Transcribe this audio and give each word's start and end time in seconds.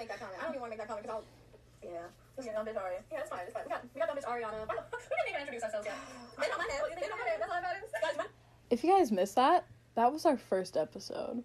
make 0.00 0.08
that 0.08 0.18
comment. 0.18 0.38
I 0.40 0.48
don't 0.48 0.56
even 0.56 0.60
want 0.64 0.72
to 0.72 0.78
make 0.78 0.82
that 0.82 0.88
comment 0.88 1.04
because 1.04 1.20
I'll. 1.20 1.40
Yeah. 1.84 2.08
This 2.36 2.46
is 2.46 2.52
dumb 2.52 2.66
bitch 2.66 2.80
Ari. 2.80 2.96
Yeah, 3.12 3.20
it's 3.20 3.28
fine. 3.28 3.40
It's 3.44 3.52
fine. 3.52 3.64
We 3.64 3.70
got, 3.70 3.84
we 3.94 4.00
got 4.00 4.08
dumb 4.08 4.16
bitch 4.16 4.28
Ariana. 4.28 4.64
Uh, 4.64 4.66
we 4.68 5.16
didn't 5.16 5.28
even 5.28 5.40
introduce 5.40 5.62
ourselves 5.62 5.86
yet. 5.86 5.96
They 6.40 6.48
know 6.48 6.56
my 6.56 6.64
name. 6.64 6.80
They 6.96 7.08
know 7.08 7.16
my 7.16 7.24
name. 7.28 7.38
That's 7.38 7.52
all 7.52 7.60
that 7.60 8.16
matters. 8.16 8.30
If 8.70 8.84
you 8.84 8.90
guys 8.90 9.12
missed 9.12 9.36
that, 9.36 9.66
that 9.94 10.12
was 10.12 10.24
our 10.24 10.36
first 10.36 10.76
episode. 10.76 11.42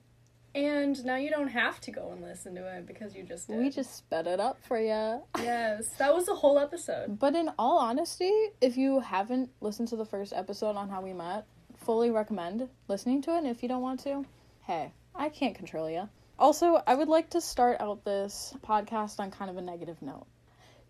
And 0.54 1.04
now 1.04 1.18
you 1.18 1.30
don't 1.30 1.50
have 1.50 1.82
to 1.82 1.92
go 1.92 2.12
and 2.12 2.22
listen 2.22 2.56
to 2.56 2.66
it 2.78 2.88
because 2.88 3.14
you 3.14 3.24
just 3.24 3.50
did. 3.50 3.58
We 3.58 3.70
just 3.70 3.98
sped 3.98 4.26
it 4.26 4.40
up 4.40 4.64
for 4.66 4.80
you. 4.80 5.22
yes, 5.44 5.90
that 5.98 6.14
was 6.16 6.28
the 6.28 6.36
whole 6.36 6.58
episode. 6.58 7.20
But 7.20 7.36
in 7.36 7.52
all 7.60 7.78
honesty, 7.78 8.32
if 8.62 8.78
you 8.78 9.02
haven't 9.02 9.50
listened 9.60 9.90
to 9.90 9.98
the 9.98 10.06
first 10.06 10.32
episode 10.32 10.78
on 10.78 10.88
how 10.88 11.02
we 11.02 11.12
met, 11.12 11.46
fully 11.76 12.10
recommend 12.10 12.70
listening 12.88 13.22
to 13.24 13.36
it. 13.36 13.40
And 13.40 13.48
if 13.48 13.64
you 13.64 13.68
don't 13.68 13.82
want 13.82 14.00
to, 14.02 14.24
hey, 14.62 14.94
I 15.14 15.28
can't 15.28 15.56
control 15.56 15.90
you. 15.90 16.08
Also, 16.38 16.82
I 16.86 16.96
would 16.96 17.08
like 17.08 17.30
to 17.32 17.42
start 17.42 17.78
out 17.80 18.04
this 18.04 18.54
podcast 18.66 19.20
on 19.20 19.32
kind 19.32 19.50
of 19.50 19.58
a 19.58 19.62
negative 19.62 20.02
note. 20.02 20.28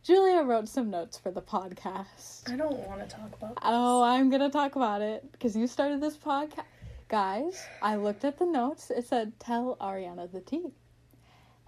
Julia 0.04 0.42
wrote 0.44 0.68
some 0.68 0.90
notes 0.90 1.18
for 1.18 1.32
the 1.32 1.42
podcast. 1.42 2.52
I 2.52 2.56
don't 2.56 2.78
want 2.88 3.08
to 3.08 3.16
talk 3.16 3.34
about. 3.36 3.56
This. 3.56 3.64
Oh, 3.64 4.04
I'm 4.04 4.30
gonna 4.30 4.50
talk 4.50 4.76
about 4.76 5.02
it 5.02 5.32
because 5.32 5.56
you 5.56 5.68
started 5.68 6.02
this 6.02 6.18
podcast. 6.18 6.64
Guys, 7.08 7.64
I 7.82 7.98
looked 7.98 8.26
at 8.26 8.40
the 8.40 8.46
notes. 8.46 8.90
It 8.90 9.08
said, 9.08 9.40
Tell 9.40 9.78
Ariana 9.80 10.32
the 10.32 10.42
tea. 10.42 10.74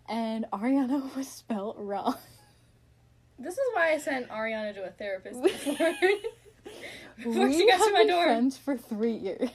And 0.10 0.46
Ariana 0.52 1.16
was 1.16 1.28
spelt 1.28 1.78
wrong. 1.78 2.16
This 3.38 3.54
is 3.54 3.60
why 3.74 3.94
I 3.94 3.98
sent 4.00 4.30
Ariana 4.30 4.74
to 4.74 4.86
a 4.86 4.90
therapist 4.90 5.42
before. 5.44 5.76
before 7.18 7.48
we 7.48 7.54
she 7.54 7.68
got 7.70 7.78
to 7.86 7.92
my 7.92 8.00
been 8.00 8.08
door. 8.08 8.24
friends 8.24 8.58
for 8.58 8.76
three 8.78 9.14
years. 9.14 9.50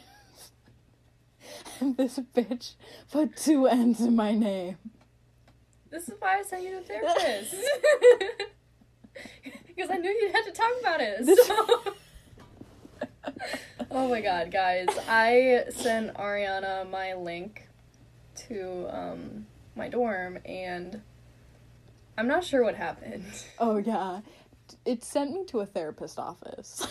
And 1.80 1.97
this 1.97 2.19
bitch 2.34 2.74
put 3.11 3.37
two 3.37 3.66
N's 3.66 4.01
in 4.01 4.16
my 4.16 4.34
name. 4.34 4.77
This 5.91 6.09
is 6.09 6.15
why 6.19 6.38
I 6.38 6.42
sent 6.42 6.62
you 6.62 6.70
to 6.70 6.78
a 6.78 6.83
therapist. 6.83 7.55
because 9.66 9.91
I 9.91 9.97
knew 9.97 10.11
you'd 10.11 10.34
have 10.34 10.44
to 10.47 10.53
talk 10.53 10.72
about 10.81 11.00
it. 11.00 11.27
So- 11.47 11.94
oh 13.91 14.09
my 14.09 14.20
god, 14.20 14.50
guys. 14.50 14.89
I 15.09 15.64
sent 15.70 16.14
Ariana 16.14 16.89
my 16.91 17.14
link 17.14 17.69
to 18.48 18.87
um, 18.91 19.47
my 19.77 19.89
dorm 19.89 20.39
and 20.44 21.03
I'm 22.16 22.28
not 22.28 22.44
sure 22.44 22.62
what 22.62 22.75
happened. 22.75 23.25
Oh, 23.59 23.78
yeah. 23.78 24.20
It 24.84 25.05
sent 25.05 25.33
me 25.33 25.44
to 25.47 25.61
a 25.61 25.66
therapist 25.66 26.19
office. 26.19 26.87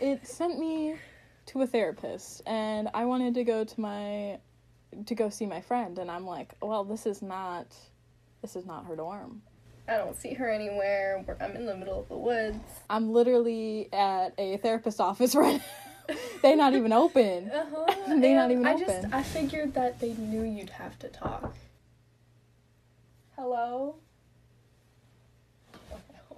it 0.00 0.26
sent 0.26 0.58
me 0.58 0.96
to 1.46 1.62
a 1.62 1.66
therapist, 1.66 2.42
and 2.46 2.88
I 2.94 3.04
wanted 3.04 3.34
to 3.34 3.44
go 3.44 3.64
to 3.64 3.80
my. 3.80 4.38
to 5.06 5.14
go 5.14 5.28
see 5.30 5.46
my 5.46 5.60
friend, 5.60 5.98
and 5.98 6.10
I'm 6.10 6.26
like, 6.26 6.54
well, 6.60 6.84
this 6.84 7.06
is 7.06 7.22
not. 7.22 7.66
this 8.42 8.56
is 8.56 8.66
not 8.66 8.86
her 8.86 8.96
dorm. 8.96 9.42
I 9.88 9.96
don't 9.98 10.16
see 10.16 10.34
her 10.34 10.48
anywhere. 10.50 11.24
I'm 11.40 11.54
in 11.54 11.64
the 11.66 11.76
middle 11.76 12.00
of 12.00 12.08
the 12.08 12.16
woods. 12.16 12.58
I'm 12.90 13.12
literally 13.12 13.88
at 13.92 14.34
a 14.38 14.56
therapist 14.56 15.00
office 15.00 15.34
right 15.36 15.60
now. 16.08 16.14
they 16.42 16.56
not 16.56 16.74
even 16.74 16.92
open. 16.92 17.50
Uh-huh. 17.54 17.92
They 18.20 18.34
not 18.34 18.50
even 18.50 18.66
I 18.66 18.72
open. 18.74 18.84
I 18.84 18.86
just 19.00 19.14
I 19.14 19.22
figured 19.22 19.74
that 19.74 20.00
they 20.00 20.12
knew 20.14 20.42
you'd 20.42 20.70
have 20.70 20.98
to 21.00 21.08
talk. 21.08 21.54
Hello. 23.36 23.96
Oh, 25.74 25.98
no. 26.12 26.36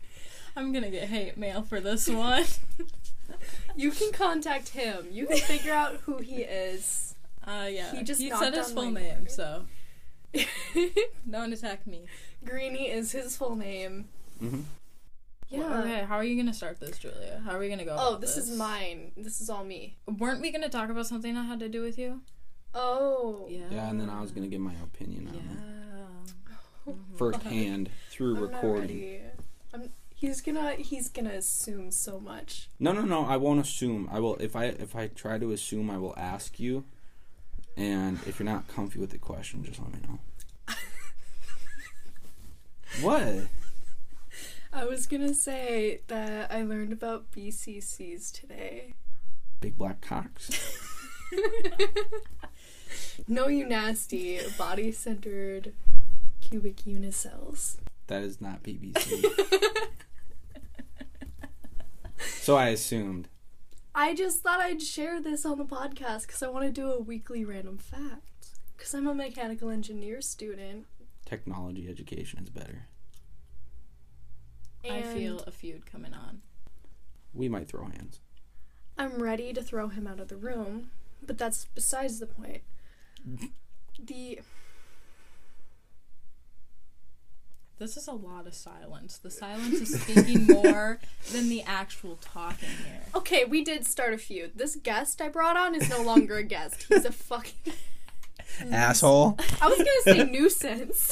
I'm 0.55 0.71
gonna 0.71 0.89
get 0.91 1.09
hate 1.09 1.37
mail 1.37 1.61
for 1.61 1.79
this 1.79 2.07
one. 2.09 2.45
You 3.75 3.91
can 3.91 4.11
contact 4.13 4.69
him. 4.69 5.07
You 5.11 5.27
can 5.27 5.37
figure 5.37 5.73
out 5.73 5.97
who 6.05 6.19
he 6.19 6.37
is. 6.43 7.15
Uh, 7.45 7.67
yeah. 7.69 7.91
He 7.93 8.03
just 8.03 8.21
he 8.21 8.29
said 8.29 8.53
his 8.53 8.71
full 8.71 8.91
my 8.91 9.01
name, 9.01 9.27
so 9.27 9.65
don't 11.29 11.51
attack 11.51 11.85
me. 11.85 12.05
Greenie 12.45 12.89
is 12.89 13.11
his 13.11 13.35
full 13.35 13.55
name. 13.55 14.07
Mm-hmm. 14.41 14.61
Yeah. 15.49 15.79
Okay, 15.81 16.03
how 16.03 16.15
are 16.15 16.23
you 16.23 16.37
gonna 16.37 16.53
start 16.53 16.79
this, 16.79 16.97
Julia? 16.97 17.41
How 17.45 17.51
are 17.55 17.59
we 17.59 17.67
gonna 17.69 17.85
go? 17.85 17.95
Oh, 17.99 18.09
about 18.09 18.21
this 18.21 18.37
is 18.37 18.57
mine. 18.57 19.11
This 19.17 19.41
is 19.41 19.49
all 19.49 19.63
me. 19.65 19.97
Weren't 20.07 20.41
we 20.41 20.51
gonna 20.51 20.69
talk 20.69 20.89
about 20.89 21.05
something 21.07 21.33
that 21.35 21.43
had 21.43 21.59
to 21.59 21.69
do 21.69 21.81
with 21.81 21.97
you? 21.97 22.21
Oh. 22.73 23.45
Yeah. 23.49 23.65
Yeah, 23.71 23.89
and 23.89 23.99
then 23.99 24.09
I 24.09 24.21
was 24.21 24.31
gonna 24.31 24.47
give 24.47 24.61
my 24.61 24.73
opinion 24.83 25.27
on 25.27 25.33
Yeah. 26.87 26.93
it 26.93 26.95
firsthand 27.17 27.89
through 28.09 28.35
I'm 28.37 28.41
not 28.43 28.53
recording. 28.53 29.21
He's 30.17 30.41
gonna 30.41 30.75
he's 30.75 31.09
gonna 31.09 31.33
assume 31.33 31.91
so 31.91 32.19
much. 32.19 32.69
No, 32.79 32.93
no, 32.93 33.01
no. 33.01 33.25
I 33.25 33.35
won't 33.35 33.59
assume. 33.59 34.09
I 34.09 34.19
will. 34.19 34.37
If 34.37 34.55
I 34.55 34.65
if 34.65 34.95
I 34.95 35.07
try 35.07 35.37
to 35.37 35.51
assume, 35.51 35.91
I 35.91 35.97
will 35.97 36.13
ask 36.17 36.57
you. 36.59 36.85
And 37.75 38.19
if 38.25 38.39
you're 38.39 38.45
not 38.45 38.69
comfy 38.69 38.99
with 38.99 39.09
the 39.09 39.17
question, 39.17 39.63
just 39.65 39.81
let 39.81 39.91
me 39.91 39.99
know. 40.07 40.19
what? 43.01 43.47
I 44.71 44.85
was 44.85 45.05
gonna 45.05 45.33
say 45.33 45.99
that 46.07 46.49
I 46.51 46.63
learned 46.63 46.93
about 46.93 47.31
BCCs 47.31 48.31
today. 48.31 48.93
Big 49.59 49.77
black 49.77 49.99
cocks. 49.99 50.49
no, 53.27 53.47
you 53.47 53.65
nasty 53.65 54.39
body 54.57 54.93
centered 54.93 55.73
cubic 56.39 56.85
unit 56.85 57.13
cells. 57.13 57.77
That 58.07 58.23
is 58.23 58.39
not 58.39 58.63
BBC. 58.63 59.25
so 62.17 62.55
I 62.55 62.69
assumed. 62.69 63.27
I 63.93 64.13
just 64.13 64.41
thought 64.41 64.59
I'd 64.59 64.81
share 64.81 65.21
this 65.21 65.45
on 65.45 65.57
the 65.57 65.65
podcast 65.65 66.23
because 66.23 66.43
I 66.43 66.49
want 66.49 66.65
to 66.65 66.71
do 66.71 66.91
a 66.91 66.99
weekly 66.99 67.45
random 67.45 67.77
fact. 67.77 68.49
Because 68.75 68.93
I'm 68.93 69.07
a 69.07 69.13
mechanical 69.13 69.69
engineer 69.69 70.21
student. 70.21 70.85
Technology 71.25 71.87
education 71.89 72.39
is 72.43 72.49
better. 72.49 72.87
I 74.83 74.97
and 74.97 75.17
feel 75.17 75.39
a 75.47 75.51
feud 75.51 75.85
coming 75.85 76.13
on. 76.13 76.41
We 77.33 77.49
might 77.49 77.67
throw 77.67 77.85
hands. 77.85 78.19
I'm 78.97 79.21
ready 79.21 79.53
to 79.53 79.61
throw 79.61 79.87
him 79.87 80.07
out 80.07 80.19
of 80.19 80.27
the 80.27 80.37
room, 80.37 80.91
but 81.25 81.37
that's 81.37 81.67
besides 81.73 82.19
the 82.19 82.27
point. 82.27 82.61
The 83.97 84.39
This 87.77 87.97
is 87.97 88.07
a 88.07 88.13
lot 88.13 88.47
of 88.47 88.53
silence. 88.53 89.17
The 89.17 89.29
silence 89.29 89.81
is 89.81 90.01
speaking 90.01 90.45
more 90.63 90.99
than 91.33 91.49
the 91.49 91.61
actual 91.63 92.15
talking 92.21 92.69
here. 92.69 93.01
okay, 93.13 93.43
we 93.43 93.63
did 93.65 93.85
start 93.85 94.13
a 94.13 94.17
feud. 94.17 94.51
This 94.55 94.77
guest 94.77 95.21
I 95.21 95.27
brought 95.27 95.57
on 95.57 95.75
is 95.75 95.89
no 95.89 96.01
longer 96.01 96.37
a 96.37 96.43
guest. 96.43 96.85
He's 96.87 97.03
a 97.03 97.11
fucking. 97.11 97.73
Asshole. 98.71 99.37
I 99.61 99.67
was 99.67 99.77
gonna 99.77 100.17
say 100.17 100.31
nuisance. 100.31 101.11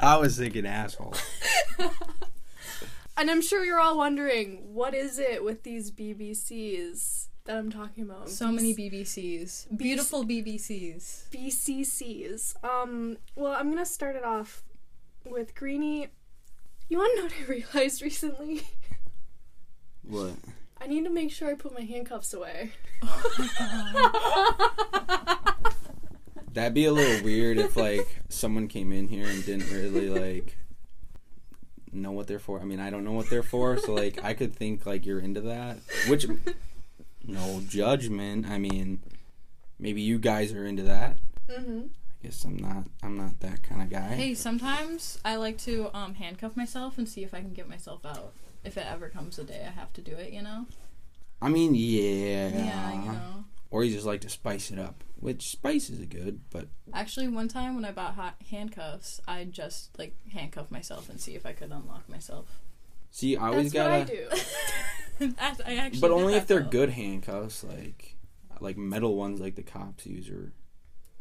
I 0.00 0.16
was 0.18 0.38
thinking 0.38 0.66
asshole. 0.66 1.14
and 3.16 3.28
I'm 3.28 3.42
sure 3.42 3.64
you're 3.64 3.80
all 3.80 3.96
wondering 3.96 4.72
what 4.72 4.94
is 4.94 5.18
it 5.18 5.42
with 5.42 5.64
these 5.64 5.90
BBCs 5.90 7.26
that 7.46 7.56
I'm 7.56 7.72
talking 7.72 8.04
about? 8.04 8.28
So 8.28 8.52
many 8.52 8.72
BBCs. 8.74 9.76
Beautiful 9.76 10.24
BBCs. 10.24 11.24
BCCs. 11.30 12.62
Um, 12.62 13.16
well, 13.34 13.52
I'm 13.52 13.68
gonna 13.68 13.84
start 13.86 14.14
it 14.14 14.24
off 14.24 14.62
with 15.30 15.54
Greenie. 15.54 16.08
You 16.88 16.98
wanna 16.98 17.14
know 17.16 17.22
what 17.24 17.32
I 17.40 17.44
realized 17.48 18.02
recently? 18.02 18.62
What? 20.02 20.34
I 20.80 20.86
need 20.86 21.04
to 21.04 21.10
make 21.10 21.32
sure 21.32 21.48
I 21.48 21.54
put 21.54 21.74
my 21.74 21.80
handcuffs 21.80 22.32
away. 22.32 22.72
That'd 26.52 26.74
be 26.74 26.84
a 26.86 26.92
little 26.92 27.24
weird 27.24 27.58
if 27.58 27.76
like 27.76 28.06
someone 28.28 28.68
came 28.68 28.92
in 28.92 29.08
here 29.08 29.26
and 29.26 29.44
didn't 29.44 29.70
really 29.70 30.08
like 30.08 30.56
know 31.92 32.12
what 32.12 32.26
they're 32.26 32.38
for. 32.38 32.60
I 32.60 32.64
mean, 32.64 32.80
I 32.80 32.90
don't 32.90 33.04
know 33.04 33.12
what 33.12 33.28
they're 33.28 33.42
for, 33.42 33.78
so 33.78 33.94
like 33.94 34.22
I 34.22 34.34
could 34.34 34.54
think 34.54 34.86
like 34.86 35.06
you're 35.06 35.18
into 35.18 35.40
that. 35.42 35.78
Which 36.08 36.26
no 37.24 37.60
judgment. 37.68 38.46
I 38.48 38.58
mean, 38.58 39.00
maybe 39.78 40.00
you 40.00 40.18
guys 40.18 40.52
are 40.52 40.64
into 40.64 40.84
that. 40.84 41.18
Mm-hmm. 41.50 41.86
I 42.22 42.26
guess 42.26 42.44
I'm 42.44 42.56
not. 42.56 42.84
I'm 43.02 43.16
not 43.16 43.40
that 43.40 43.62
kind 43.62 43.82
of 43.82 43.90
guy. 43.90 44.14
Hey, 44.14 44.34
sometimes 44.34 45.18
I 45.24 45.36
like 45.36 45.58
to 45.58 45.90
um, 45.94 46.14
handcuff 46.14 46.56
myself 46.56 46.98
and 46.98 47.08
see 47.08 47.22
if 47.22 47.34
I 47.34 47.40
can 47.40 47.52
get 47.52 47.68
myself 47.68 48.04
out. 48.04 48.32
If 48.64 48.76
it 48.76 48.86
ever 48.90 49.08
comes 49.08 49.38
a 49.38 49.44
day 49.44 49.64
I 49.66 49.70
have 49.70 49.92
to 49.94 50.00
do 50.00 50.12
it, 50.12 50.32
you 50.32 50.42
know? 50.42 50.66
I 51.40 51.48
mean, 51.48 51.74
yeah. 51.74 52.48
Yeah, 52.48 52.92
you 52.94 53.12
know. 53.12 53.44
or 53.70 53.84
you 53.84 53.92
just 53.92 54.06
like 54.06 54.22
to 54.22 54.28
spice 54.30 54.70
it 54.70 54.78
up. 54.78 55.04
Which 55.20 55.48
spice 55.50 55.88
is 55.88 56.04
good, 56.06 56.40
but 56.50 56.66
Actually, 56.92 57.28
one 57.28 57.48
time 57.48 57.74
when 57.74 57.84
I 57.84 57.92
bought 57.92 58.14
hot 58.14 58.34
handcuffs, 58.50 59.20
I 59.28 59.44
just 59.44 59.96
like 59.98 60.14
handcuff 60.32 60.70
myself 60.70 61.08
and 61.08 61.20
see 61.20 61.34
if 61.36 61.46
I 61.46 61.52
could 61.52 61.70
unlock 61.72 62.08
myself. 62.08 62.60
see, 63.10 63.36
I 63.36 63.48
always 63.48 63.72
That's 63.72 64.06
gotta. 64.06 64.12
what 64.28 64.42
I 65.20 65.26
do. 65.26 65.34
I 65.66 65.74
actually 65.76 66.00
But 66.00 66.10
only 66.10 66.34
if 66.34 66.46
they're 66.46 66.60
though. 66.60 66.68
good 66.70 66.90
handcuffs, 66.90 67.62
like 67.64 68.16
like 68.60 68.76
metal 68.76 69.16
ones, 69.16 69.40
like 69.40 69.54
the 69.54 69.62
cops 69.62 70.06
use, 70.06 70.28
or 70.28 70.52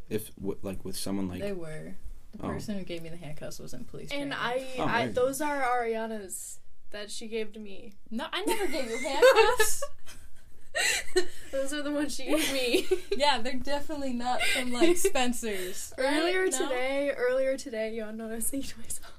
if 0.10 0.34
w- 0.36 0.58
like 0.62 0.84
with 0.86 0.96
someone 0.98 1.28
like 1.28 1.42
they 1.42 1.52
were. 1.54 1.96
The 2.34 2.44
Oh. 2.46 2.50
person 2.50 2.78
who 2.78 2.84
gave 2.84 3.02
me 3.02 3.10
the 3.10 3.16
handcuffs 3.18 3.60
was 3.60 3.74
in 3.74 3.86
police. 3.86 4.10
And 4.12 4.32
training. 4.32 4.34
I, 4.34 4.68
Oh, 4.78 4.84
I 4.84 4.98
there 5.00 5.08
you 5.08 5.14
go. 5.14 5.26
those 5.26 5.42
are 5.42 5.62
Ariana's 5.62 6.60
that 6.92 7.10
she 7.10 7.28
gave 7.28 7.54
to 7.54 7.60
me. 7.60 7.94
no, 8.12 8.26
I 8.34 8.44
never 8.46 8.68
gave 8.68 8.90
you 8.90 8.98
handcuffs. 9.08 9.84
those 11.52 11.74
are 11.74 11.82
the 11.82 11.92
ones 11.92 12.14
she 12.16 12.26
gave 12.26 12.52
me. 12.52 12.86
yeah, 13.18 13.42
they're 13.42 13.54
definitely 13.54 14.12
not 14.14 14.42
from 14.42 14.74
like 14.74 14.98
Spencer's. 14.98 15.94
right? 15.98 16.06
earlier 16.18 16.48
No? 16.48 16.58
today, 16.58 17.12
earlier 17.16 17.58
today, 17.58 17.94
you 17.96 18.06
know, 18.12 18.30
I 18.30 18.36
was 18.36 18.50
thinking 18.50 18.72
to 18.72 18.80
myself, 18.80 19.14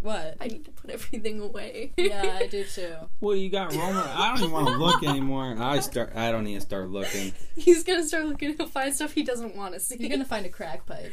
What? 0.00 0.36
I 0.40 0.46
need 0.48 0.64
to 0.64 0.70
put 0.70 0.90
everything 0.90 1.40
away. 1.40 1.92
yeah, 1.96 2.38
I 2.40 2.46
do 2.46 2.64
too. 2.74 2.94
Well, 3.20 3.36
you 3.36 3.50
got 3.50 3.72
Roma. 3.74 4.10
I 4.16 4.28
don't 4.30 4.38
even 4.38 4.50
want 4.52 4.66
to 4.68 4.76
look 4.76 5.02
anymore. 5.02 5.54
I 5.58 5.80
start. 5.80 6.12
I 6.16 6.32
don't 6.32 6.44
need 6.44 6.54
to 6.54 6.60
start 6.62 6.88
looking. 6.90 7.32
He's 7.56 7.84
gonna 7.84 8.04
start 8.06 8.26
looking 8.26 8.56
to 8.56 8.66
find 8.66 8.94
stuff 8.94 9.12
he 9.12 9.22
doesn't 9.22 9.54
want 9.56 9.74
to 9.74 9.80
see. 9.80 9.96
You're 9.98 10.10
gonna 10.10 10.24
find 10.24 10.46
a 10.46 10.50
crack 10.50 10.86
pipe. 10.86 11.12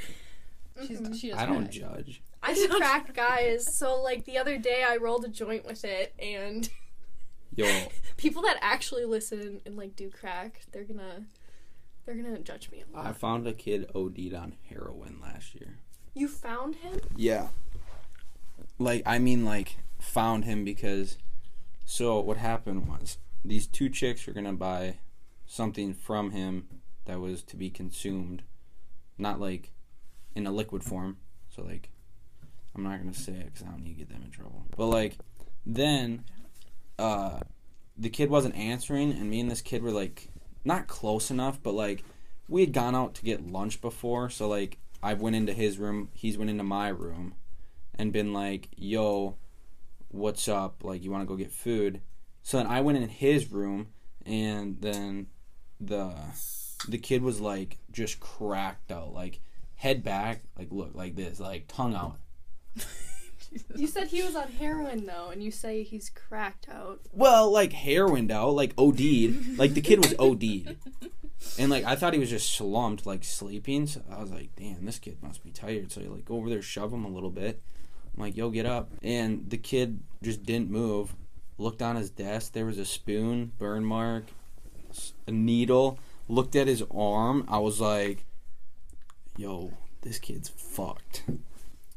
She's, 0.85 0.99
she 1.19 1.29
does 1.29 1.37
I 1.39 1.45
don't 1.45 1.63
crack. 1.63 1.71
judge. 1.71 2.21
I 2.43 2.53
do 2.53 2.67
crack, 2.69 3.13
guys. 3.13 3.75
So 3.75 4.01
like 4.01 4.25
the 4.25 4.37
other 4.37 4.57
day, 4.57 4.85
I 4.87 4.97
rolled 4.97 5.25
a 5.25 5.29
joint 5.29 5.65
with 5.65 5.83
it, 5.83 6.13
and 6.19 6.69
Yo, 7.55 7.65
people 8.17 8.43
that 8.43 8.57
actually 8.61 9.03
listen 9.05 9.59
and 9.65 9.75
like 9.75 9.95
do 9.95 10.09
crack, 10.09 10.61
they're 10.71 10.83
gonna, 10.83 11.23
they're 12.05 12.15
gonna 12.15 12.39
judge 12.39 12.69
me 12.71 12.83
a 12.87 12.95
lot. 12.95 13.05
I 13.07 13.11
found 13.11 13.47
a 13.47 13.53
kid 13.53 13.89
OD'd 13.95 14.33
on 14.33 14.53
heroin 14.69 15.17
last 15.21 15.55
year. 15.55 15.77
You 16.13 16.27
found 16.27 16.75
him? 16.75 16.99
Yeah. 17.15 17.47
Like 18.79 19.03
I 19.05 19.19
mean, 19.19 19.45
like 19.45 19.77
found 19.99 20.45
him 20.45 20.63
because. 20.63 21.17
So 21.89 22.19
what 22.19 22.35
happened 22.35 22.87
was 22.87 23.17
these 23.45 23.65
two 23.65 23.89
chicks 23.89 24.27
were 24.27 24.33
gonna 24.33 24.53
buy 24.53 24.97
something 25.45 25.93
from 25.93 26.31
him 26.31 26.67
that 27.05 27.21
was 27.21 27.41
to 27.43 27.55
be 27.55 27.69
consumed, 27.69 28.43
not 29.17 29.39
like 29.39 29.71
in 30.35 30.45
a 30.45 30.51
liquid 30.51 30.83
form. 30.83 31.17
So 31.49 31.63
like, 31.63 31.89
I'm 32.75 32.83
not 32.83 32.99
gonna 32.99 33.13
say 33.13 33.33
it 33.33 33.45
because 33.45 33.63
I 33.63 33.71
don't 33.71 33.83
need 33.83 33.93
to 33.93 33.99
get 33.99 34.09
them 34.09 34.21
in 34.23 34.31
trouble. 34.31 34.65
But 34.75 34.87
like, 34.87 35.17
then, 35.65 36.25
uh, 36.99 37.39
the 37.97 38.09
kid 38.09 38.29
wasn't 38.29 38.55
answering, 38.55 39.11
and 39.11 39.29
me 39.29 39.39
and 39.39 39.49
this 39.49 39.61
kid 39.61 39.81
were 39.81 39.91
like 39.91 40.29
not 40.63 40.87
close 40.87 41.31
enough, 41.31 41.61
but 41.63 41.73
like 41.73 42.03
we 42.47 42.61
had 42.61 42.73
gone 42.73 42.95
out 42.95 43.15
to 43.15 43.23
get 43.23 43.47
lunch 43.47 43.81
before, 43.81 44.29
so 44.29 44.47
like 44.47 44.77
I 45.01 45.13
went 45.13 45.35
into 45.35 45.53
his 45.53 45.77
room, 45.77 46.09
he's 46.13 46.37
went 46.37 46.49
into 46.49 46.63
my 46.63 46.89
room, 46.89 47.35
and 47.97 48.13
been 48.13 48.33
like, 48.33 48.69
"Yo, 48.75 49.35
what's 50.09 50.47
up? 50.47 50.83
Like, 50.83 51.03
you 51.03 51.11
want 51.11 51.23
to 51.23 51.27
go 51.27 51.35
get 51.35 51.51
food?" 51.51 52.01
So 52.43 52.57
then 52.57 52.67
I 52.67 52.81
went 52.81 52.97
in 52.97 53.09
his 53.09 53.51
room, 53.51 53.87
and 54.25 54.79
then 54.81 55.27
the 55.79 56.13
the 56.87 56.97
kid 56.97 57.21
was 57.21 57.39
like 57.39 57.77
just 57.91 58.19
cracked 58.19 58.91
out, 58.91 59.13
like 59.13 59.39
head 59.75 60.03
back, 60.03 60.41
like 60.57 60.67
look 60.71 60.91
like 60.93 61.15
this, 61.15 61.39
like 61.39 61.65
tongue 61.67 61.95
out. 61.95 62.17
You 63.75 63.87
said 63.87 64.07
he 64.07 64.21
was 64.23 64.35
on 64.35 64.49
heroin 64.49 65.05
though, 65.05 65.29
and 65.29 65.41
you 65.41 65.51
say 65.51 65.83
he's 65.83 66.09
cracked 66.09 66.67
out. 66.69 66.99
Well, 67.13 67.51
like 67.51 67.71
heroined 67.71 68.31
out, 68.31 68.51
like 68.51 68.73
OD'd. 68.77 69.57
like 69.57 69.73
the 69.73 69.81
kid 69.81 69.99
was 69.99 70.13
OD'd. 70.19 70.75
And 71.59 71.69
like 71.69 71.85
I 71.85 71.95
thought 71.95 72.13
he 72.13 72.19
was 72.19 72.31
just 72.31 72.51
slumped, 72.51 73.05
like 73.05 73.23
sleeping. 73.23 73.85
So 73.85 74.01
I 74.11 74.19
was 74.19 74.31
like, 74.31 74.49
damn, 74.55 74.85
this 74.85 74.97
kid 74.97 75.21
must 75.21 75.43
be 75.43 75.51
tired. 75.51 75.91
So 75.91 76.01
you 76.01 76.09
like 76.09 76.25
go 76.25 76.35
over 76.35 76.49
there, 76.49 76.63
shove 76.63 76.91
him 76.91 77.05
a 77.05 77.09
little 77.09 77.29
bit. 77.29 77.61
I'm 78.17 78.23
like, 78.23 78.35
yo, 78.35 78.49
get 78.49 78.65
up. 78.65 78.89
And 79.03 79.49
the 79.49 79.57
kid 79.57 79.99
just 80.23 80.43
didn't 80.43 80.71
move. 80.71 81.13
Looked 81.59 81.81
on 81.81 81.95
his 81.95 82.09
desk. 82.09 82.53
There 82.53 82.65
was 82.65 82.79
a 82.79 82.85
spoon, 82.85 83.51
burn 83.59 83.85
mark, 83.85 84.25
a 85.27 85.31
needle. 85.31 85.99
Looked 86.27 86.55
at 86.55 86.67
his 86.67 86.83
arm. 86.93 87.45
I 87.47 87.59
was 87.59 87.79
like, 87.79 88.25
yo, 89.37 89.71
this 90.01 90.19
kid's 90.19 90.49
fucked. 90.49 91.23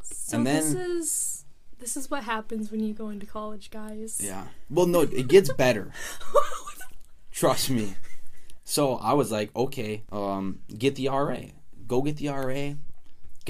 So 0.02 0.36
And 0.36 0.46
this 0.46 0.74
is 0.74 1.44
this 1.78 1.96
is 1.96 2.10
what 2.10 2.24
happens 2.24 2.70
when 2.70 2.80
you 2.80 2.92
go 2.92 3.08
into 3.08 3.26
college, 3.26 3.70
guys. 3.70 4.20
Yeah. 4.22 4.44
Well, 4.68 4.86
no, 4.86 5.00
it 5.00 5.28
gets 5.28 5.50
better. 5.52 5.92
Trust 7.32 7.70
me. 7.70 7.94
So 8.64 8.96
I 8.96 9.14
was 9.14 9.32
like, 9.32 9.54
okay, 9.56 10.02
um, 10.12 10.60
get 10.76 10.94
the 10.96 11.08
RA. 11.08 11.38
Go 11.86 12.02
get 12.02 12.18
the 12.18 12.28
RA. 12.28 12.74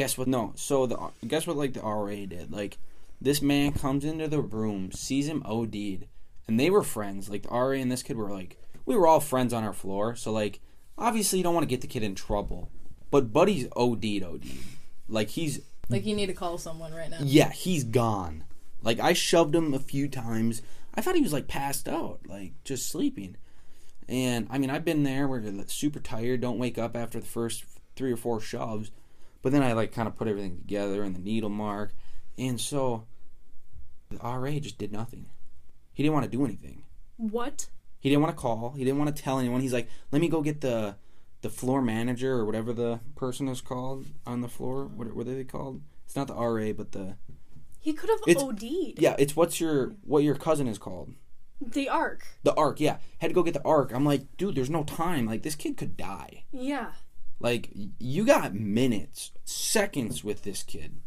Guess 0.01 0.17
what? 0.17 0.29
No. 0.29 0.55
So 0.57 0.87
the 0.87 0.99
guess 1.29 1.47
what? 1.47 1.59
Like 1.59 1.75
the 1.75 1.83
RA 1.83 2.25
did. 2.27 2.51
Like 2.51 2.79
this 3.21 3.43
man 3.43 3.73
comes 3.73 4.03
into 4.03 4.29
the 4.29 4.41
room, 4.41 4.93
sees 4.93 5.29
him 5.29 5.43
OD'd, 5.45 6.07
and 6.49 6.59
they 6.59 6.71
were 6.71 6.83
friends. 6.83 7.29
Like 7.29 7.43
the 7.43 7.51
RA 7.51 7.73
and 7.73 7.93
this 7.93 8.03
kid 8.03 8.17
were 8.17 8.31
like, 8.31 8.57
we 8.87 8.97
were 8.97 9.07
all 9.07 9.21
friends 9.21 9.53
on 9.53 9.63
our 9.63 9.75
floor. 9.75 10.17
So 10.17 10.33
like, 10.33 10.61
obviously 10.97 11.41
you 11.41 11.43
don't 11.43 11.53
want 11.53 11.65
to 11.65 11.69
get 11.69 11.83
the 11.83 11.87
kid 11.87 12.03
in 12.03 12.15
trouble. 12.15 12.71
But 13.11 13.31
Buddy's 13.31 13.69
OD'd, 13.77 14.23
OD'd. 14.25 14.47
Like 15.07 15.29
he's 15.29 15.61
Like 15.91 16.07
you 16.07 16.17
need 16.17 16.29
to 16.29 16.33
call 16.33 16.57
someone 16.57 16.95
right 16.95 17.11
now. 17.11 17.19
yeah, 17.21 17.51
he's 17.51 17.85
gone. 17.85 18.45
Like 18.83 19.01
I 19.01 19.13
shoved 19.13 19.55
him 19.55 19.75
a 19.75 19.79
few 19.79 20.09
times. 20.09 20.63
I 20.95 21.03
thought 21.03 21.15
he 21.15 21.21
was 21.21 21.35
like 21.35 21.47
passed 21.47 21.91
out, 21.91 22.21
like 22.27 22.55
just 22.65 22.89
sleeping. 22.89 23.37
And 24.09 24.47
I 24.49 24.57
mean, 24.57 24.71
I've 24.71 24.87
been 24.87 25.03
there 25.03 25.29
where 25.29 25.41
you're 25.41 25.63
super 25.67 26.01
tired, 26.01 26.41
don't 26.41 26.59
wake 26.59 26.79
up 26.79 26.97
after 26.97 27.21
the 27.21 27.27
first 27.27 27.67
three 27.97 28.13
or 28.13 28.17
four 28.17 28.41
shoves. 28.41 28.91
But 29.43 29.53
then 29.53 29.63
I 29.63 29.73
like 29.73 29.93
kind 29.93 30.09
of 30.09 30.17
put 30.17 30.29
everything 30.29 30.59
together 30.59 31.03
and 31.03 31.15
the 31.15 31.21
needle 31.21 31.49
mark, 31.51 31.95
and 32.37 32.61
so 32.61 33.07
the 34.11 34.19
RA 34.19 34.59
just 34.59 34.79
did 34.79 34.93
nothing. 34.93 35.27
He 35.93 36.03
didn't 36.03 36.15
want 36.15 36.31
to 36.31 36.37
do 36.37 36.45
anything. 36.45 36.85
What? 37.17 37.69
He 38.01 38.09
didn't 38.09 38.23
want 38.23 38.37
to 38.37 38.41
call. 38.41 38.73
He 38.77 38.85
didn't 38.85 38.99
want 38.99 39.15
to 39.15 39.23
tell 39.23 39.39
anyone. 39.39 39.61
He's 39.61 39.73
like, 39.73 39.89
"Let 40.11 40.21
me 40.21 40.29
go 40.29 40.43
get 40.43 40.61
the 40.61 40.97
the 41.43 41.51
floor 41.51 41.81
manager 41.81 42.35
or 42.35 42.45
whatever 42.45 42.73
the 42.73 43.01
person 43.17 43.49
is 43.49 43.61
called 43.61 44.07
on 44.27 44.41
the 44.41 44.49
floor. 44.49 44.85
What 44.87 45.15
what 45.15 45.27
are 45.27 45.35
they 45.35 45.45
called? 45.45 45.81
It's 46.05 46.17
not 46.17 46.27
the 46.27 46.35
RA, 46.35 46.73
but 46.73 46.93
the 46.93 47.17
He 47.79 47.93
could 47.93 48.11
have 48.11 48.37
OD'd. 48.37 48.99
yeah, 48.99 49.17
it's 49.19 49.37
what's 49.37 49.61
your 49.61 49.95
what 50.05 50.23
your 50.23 50.35
cousin 50.35 50.67
is 50.69 50.79
called. 50.79 51.15
The 51.61 51.89
arc. 51.91 52.27
The 52.43 52.55
arc, 52.55 52.81
yeah. 52.81 52.97
Had 53.19 53.29
to 53.29 53.35
go 53.35 53.43
get 53.43 53.53
the 53.55 53.65
arc. 53.65 53.93
I'm 53.93 54.05
like, 54.05 54.37
dude, 54.39 54.55
there's 54.55 54.71
no 54.71 54.83
time. 54.83 55.27
Like 55.27 55.43
this 55.43 55.55
kid 55.55 55.77
could 55.77 55.97
die. 55.97 56.45
Yeah. 56.53 56.93
Like 57.41 57.71
you 57.99 58.25
got 58.25 58.55
minutes, 58.55 59.33
seconds 59.45 60.23
with 60.23 60.43
this 60.43 60.63
kid. 60.63 61.01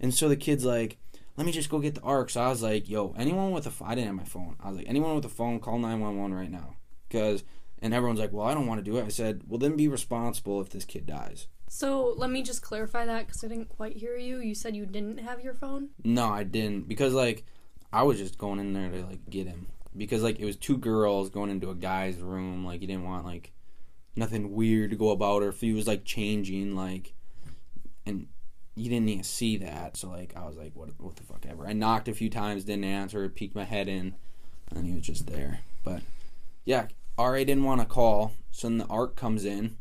And 0.00 0.12
so 0.12 0.28
the 0.28 0.36
kid's 0.36 0.64
like, 0.64 0.98
let 1.36 1.46
me 1.46 1.52
just 1.52 1.70
go 1.70 1.78
get 1.78 1.94
the 1.94 2.02
arc. 2.02 2.30
So 2.30 2.40
I 2.40 2.48
was 2.48 2.62
like, 2.62 2.88
yo, 2.88 3.14
anyone 3.16 3.52
with 3.52 3.66
a 3.66 3.70
phone, 3.70 3.88
I 3.88 3.94
didn't 3.94 4.08
have 4.08 4.16
my 4.16 4.24
phone. 4.24 4.56
I 4.62 4.68
was 4.68 4.78
like, 4.78 4.88
anyone 4.88 5.14
with 5.14 5.24
a 5.24 5.30
phone, 5.30 5.60
call 5.60 5.78
911 5.78 6.36
right 6.36 6.50
now. 6.50 6.76
Because, 7.08 7.44
and 7.80 7.94
everyone's 7.94 8.20
like, 8.20 8.32
well, 8.32 8.46
I 8.46 8.54
don't 8.54 8.66
want 8.66 8.84
to 8.84 8.90
do 8.90 8.98
it. 8.98 9.04
I 9.04 9.08
said, 9.08 9.42
well, 9.46 9.58
then 9.58 9.76
be 9.76 9.88
responsible 9.88 10.60
if 10.60 10.70
this 10.70 10.84
kid 10.84 11.06
dies. 11.06 11.46
So 11.68 12.14
let 12.16 12.30
me 12.30 12.42
just 12.42 12.62
clarify 12.62 13.06
that 13.06 13.26
because 13.26 13.42
I 13.44 13.48
didn't 13.48 13.70
quite 13.70 13.96
hear 13.96 14.16
you. 14.16 14.40
You 14.40 14.54
said 14.54 14.76
you 14.76 14.84
didn't 14.84 15.18
have 15.18 15.40
your 15.40 15.54
phone. 15.54 15.88
No, 16.04 16.28
I 16.28 16.42
didn't. 16.44 16.86
Because, 16.86 17.14
like, 17.14 17.44
I 17.92 18.02
was 18.02 18.18
just 18.18 18.36
going 18.36 18.58
in 18.58 18.74
there 18.74 18.90
to, 18.90 19.06
like, 19.06 19.30
get 19.30 19.46
him. 19.46 19.68
Because, 19.96 20.22
like, 20.22 20.38
it 20.38 20.44
was 20.44 20.56
two 20.56 20.76
girls 20.76 21.30
going 21.30 21.50
into 21.50 21.70
a 21.70 21.74
guy's 21.74 22.18
room. 22.18 22.64
Like, 22.64 22.82
you 22.82 22.86
didn't 22.86 23.04
want, 23.04 23.24
like, 23.24 23.52
nothing 24.16 24.52
weird 24.52 24.90
to 24.90 24.96
go 24.96 25.10
about. 25.10 25.42
Or 25.42 25.48
if 25.48 25.60
he 25.60 25.72
was, 25.72 25.86
like, 25.86 26.04
changing, 26.04 26.74
like, 26.76 27.14
and 28.06 28.28
you 28.74 28.90
didn't 28.90 29.22
to 29.22 29.24
see 29.24 29.56
that. 29.58 29.96
So, 29.96 30.08
like, 30.08 30.34
I 30.36 30.46
was 30.46 30.56
like, 30.56 30.72
what, 30.74 30.90
what 30.98 31.16
the 31.16 31.22
fuck 31.22 31.44
ever. 31.48 31.66
I 31.66 31.72
knocked 31.72 32.08
a 32.08 32.14
few 32.14 32.30
times, 32.30 32.64
didn't 32.64 32.84
answer, 32.84 33.28
peeked 33.28 33.54
my 33.54 33.64
head 33.64 33.88
in, 33.88 34.14
and 34.74 34.86
he 34.86 34.92
was 34.92 35.02
just 35.02 35.26
there. 35.26 35.60
But, 35.84 36.02
yeah, 36.64 36.86
RA 37.18 37.38
didn't 37.38 37.64
want 37.64 37.80
to 37.80 37.86
call. 37.86 38.32
So 38.50 38.68
then 38.68 38.78
the 38.78 38.86
ARC 38.86 39.16
comes 39.16 39.44
in, 39.44 39.76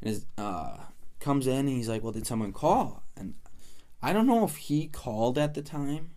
and 0.00 0.10
his, 0.10 0.26
uh, 0.38 0.78
comes 1.20 1.46
in, 1.46 1.60
and 1.60 1.68
he's 1.68 1.88
like, 1.88 2.02
well, 2.02 2.12
did 2.12 2.26
someone 2.26 2.52
call? 2.52 3.02
And 3.16 3.34
I 4.02 4.12
don't 4.12 4.26
know 4.26 4.44
if 4.44 4.56
he 4.56 4.88
called 4.88 5.38
at 5.38 5.54
the 5.54 5.62
time 5.62 6.10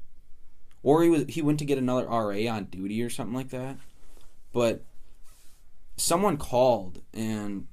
or 0.84 1.04
he 1.04 1.10
was 1.10 1.26
he 1.28 1.42
went 1.42 1.60
to 1.60 1.66
get 1.66 1.78
another 1.78 2.06
RA 2.06 2.50
on 2.50 2.66
duty 2.66 3.04
or 3.04 3.10
something 3.10 3.36
like 3.36 3.50
that. 3.50 3.76
But 4.54 4.84
someone 5.98 6.38
called 6.38 7.02
and 7.14 7.68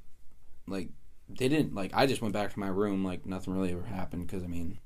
like 0.66 0.88
they 1.28 1.48
didn't 1.48 1.74
like 1.74 1.92
I 1.94 2.06
just 2.06 2.22
went 2.22 2.34
back 2.34 2.52
to 2.52 2.58
my 2.58 2.68
room 2.68 3.04
like 3.04 3.24
nothing 3.26 3.54
really 3.54 3.72
ever 3.72 3.82
happened 3.84 4.28
cuz 4.28 4.42
I 4.42 4.46
mean 4.46 4.78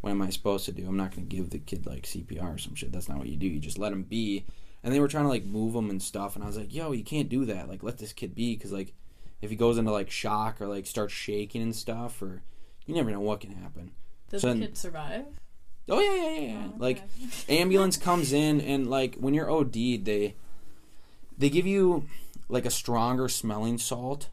what 0.00 0.10
am 0.10 0.20
I 0.20 0.28
supposed 0.28 0.66
to 0.66 0.72
do? 0.72 0.86
I'm 0.86 0.98
not 0.98 1.12
going 1.16 1.26
to 1.26 1.34
give 1.36 1.48
the 1.48 1.58
kid 1.58 1.86
like 1.86 2.02
CPR 2.02 2.56
or 2.56 2.58
some 2.58 2.74
shit. 2.74 2.92
That's 2.92 3.08
not 3.08 3.16
what 3.16 3.26
you 3.26 3.36
do. 3.38 3.46
You 3.46 3.58
just 3.58 3.78
let 3.78 3.90
him 3.90 4.02
be. 4.02 4.44
And 4.82 4.92
they 4.92 5.00
were 5.00 5.08
trying 5.08 5.24
to 5.24 5.30
like 5.30 5.46
move 5.46 5.74
him 5.74 5.88
and 5.88 6.02
stuff 6.02 6.34
and 6.34 6.44
I 6.44 6.46
was 6.46 6.58
like, 6.58 6.74
"Yo, 6.74 6.92
you 6.92 7.02
can't 7.04 7.30
do 7.30 7.46
that. 7.46 7.70
Like 7.70 7.82
let 7.82 7.96
this 7.98 8.12
kid 8.12 8.34
be 8.34 8.54
cuz 8.56 8.70
like 8.72 8.92
if 9.40 9.48
he 9.50 9.56
goes 9.56 9.78
into 9.78 9.92
like 9.92 10.10
shock 10.10 10.60
or 10.60 10.66
like 10.68 10.86
starts 10.86 11.14
shaking 11.14 11.62
and 11.62 11.74
stuff 11.74 12.20
or 12.20 12.42
you 12.86 12.94
never 12.94 13.10
know 13.10 13.20
what 13.20 13.40
can 13.40 13.52
happen." 13.52 13.92
Does 14.30 14.42
So 14.42 14.48
the 14.48 14.54
then- 14.60 14.62
kid 14.68 14.76
survive? 14.76 15.26
Oh 15.88 16.00
yeah, 16.00 16.14
yeah, 16.14 16.30
yeah. 16.38 16.48
yeah. 16.52 16.68
Oh, 16.72 16.76
Like 16.78 17.02
ambulance 17.48 17.96
comes 17.96 18.32
in 18.32 18.60
and 18.60 18.88
like 18.90 19.16
when 19.16 19.32
you're 19.32 19.50
OD'd, 19.50 20.04
they 20.04 20.34
they 21.38 21.48
give 21.50 21.66
you 21.66 22.04
like 22.48 22.66
a 22.66 22.70
stronger 22.70 23.28
smelling 23.28 23.78
salt 23.78 24.30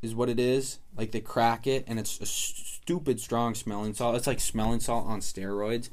is 0.00 0.14
what 0.14 0.28
it 0.28 0.40
is. 0.40 0.78
Like 0.96 1.12
they 1.12 1.20
crack 1.20 1.66
it 1.66 1.84
and 1.86 1.98
it's 1.98 2.20
a 2.20 2.26
stupid 2.26 3.20
strong 3.20 3.54
smelling 3.54 3.94
salt. 3.94 4.16
It's 4.16 4.26
like 4.26 4.40
smelling 4.40 4.80
salt 4.80 5.06
on 5.06 5.20
steroids. 5.20 5.90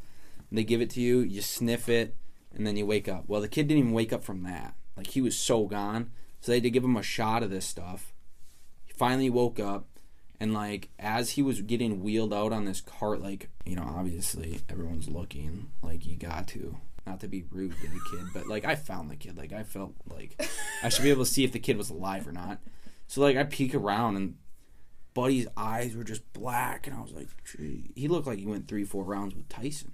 And 0.50 0.58
they 0.58 0.64
give 0.64 0.82
it 0.82 0.90
to 0.92 1.02
you, 1.02 1.20
you 1.20 1.42
sniff 1.42 1.88
it, 1.88 2.16
and 2.54 2.66
then 2.66 2.76
you 2.76 2.86
wake 2.86 3.08
up. 3.08 3.26
Well, 3.28 3.42
the 3.42 3.48
kid 3.48 3.68
didn't 3.68 3.80
even 3.80 3.94
wake 3.94 4.12
up 4.12 4.24
from 4.24 4.44
that. 4.44 4.74
Like 4.98 5.08
he 5.08 5.22
was 5.22 5.38
so 5.38 5.66
gone. 5.66 6.12
So 6.42 6.52
they 6.52 6.58
had 6.58 6.64
to 6.64 6.72
give 6.72 6.84
him 6.84 6.98
a 6.98 7.04
shot 7.04 7.44
of 7.44 7.52
this 7.52 7.66
stuff. 7.66 8.14
He 8.86 8.94
finally 8.94 9.30
woke 9.30 9.60
up 9.60 9.86
and 10.40 10.54
like 10.54 10.90
as 10.98 11.32
he 11.32 11.42
was 11.42 11.62
getting 11.62 12.02
wheeled 12.02 12.34
out 12.34 12.52
on 12.52 12.66
this 12.66 12.82
cart 12.82 13.22
like, 13.22 13.50
you 13.66 13.76
know, 13.76 13.94
obviously 13.96 14.62
everyone's 14.70 15.10
looking 15.10 15.70
like 15.84 16.06
you 16.06 16.16
got 16.16 16.48
to 16.50 16.78
not 17.10 17.20
to 17.22 17.28
be 17.28 17.44
rude 17.52 17.74
to 17.82 17.88
the 17.88 18.00
kid, 18.12 18.28
but 18.34 18.48
like 18.48 18.64
I 18.66 18.76
found 18.76 19.10
the 19.10 19.16
kid. 19.16 19.38
Like 19.38 19.52
I 19.52 19.64
felt 19.64 19.94
like 20.10 20.40
I 20.84 20.90
should 20.90 21.04
be 21.04 21.10
able 21.10 21.26
to 21.26 21.32
see 21.32 21.44
if 21.44 21.52
the 21.52 21.60
kid 21.60 21.76
was 21.78 21.90
alive 21.90 22.28
or 22.28 22.32
not. 22.32 22.60
So 23.08 23.22
like 23.22 23.36
I 23.36 23.44
peek 23.44 23.74
around 23.76 24.16
and 24.18 24.36
Buddy's 25.16 25.48
eyes 25.58 25.96
were 25.96 26.04
just 26.04 26.32
black, 26.34 26.86
and 26.88 26.96
I 26.96 27.02
was 27.02 27.12
like, 27.12 27.28
Gee. 27.44 27.92
he 27.96 28.08
looked 28.08 28.28
like 28.28 28.38
he 28.40 28.46
went 28.46 28.68
three, 28.68 28.84
four 28.84 29.04
rounds 29.04 29.36
with 29.36 29.50
Tyson. 29.50 29.92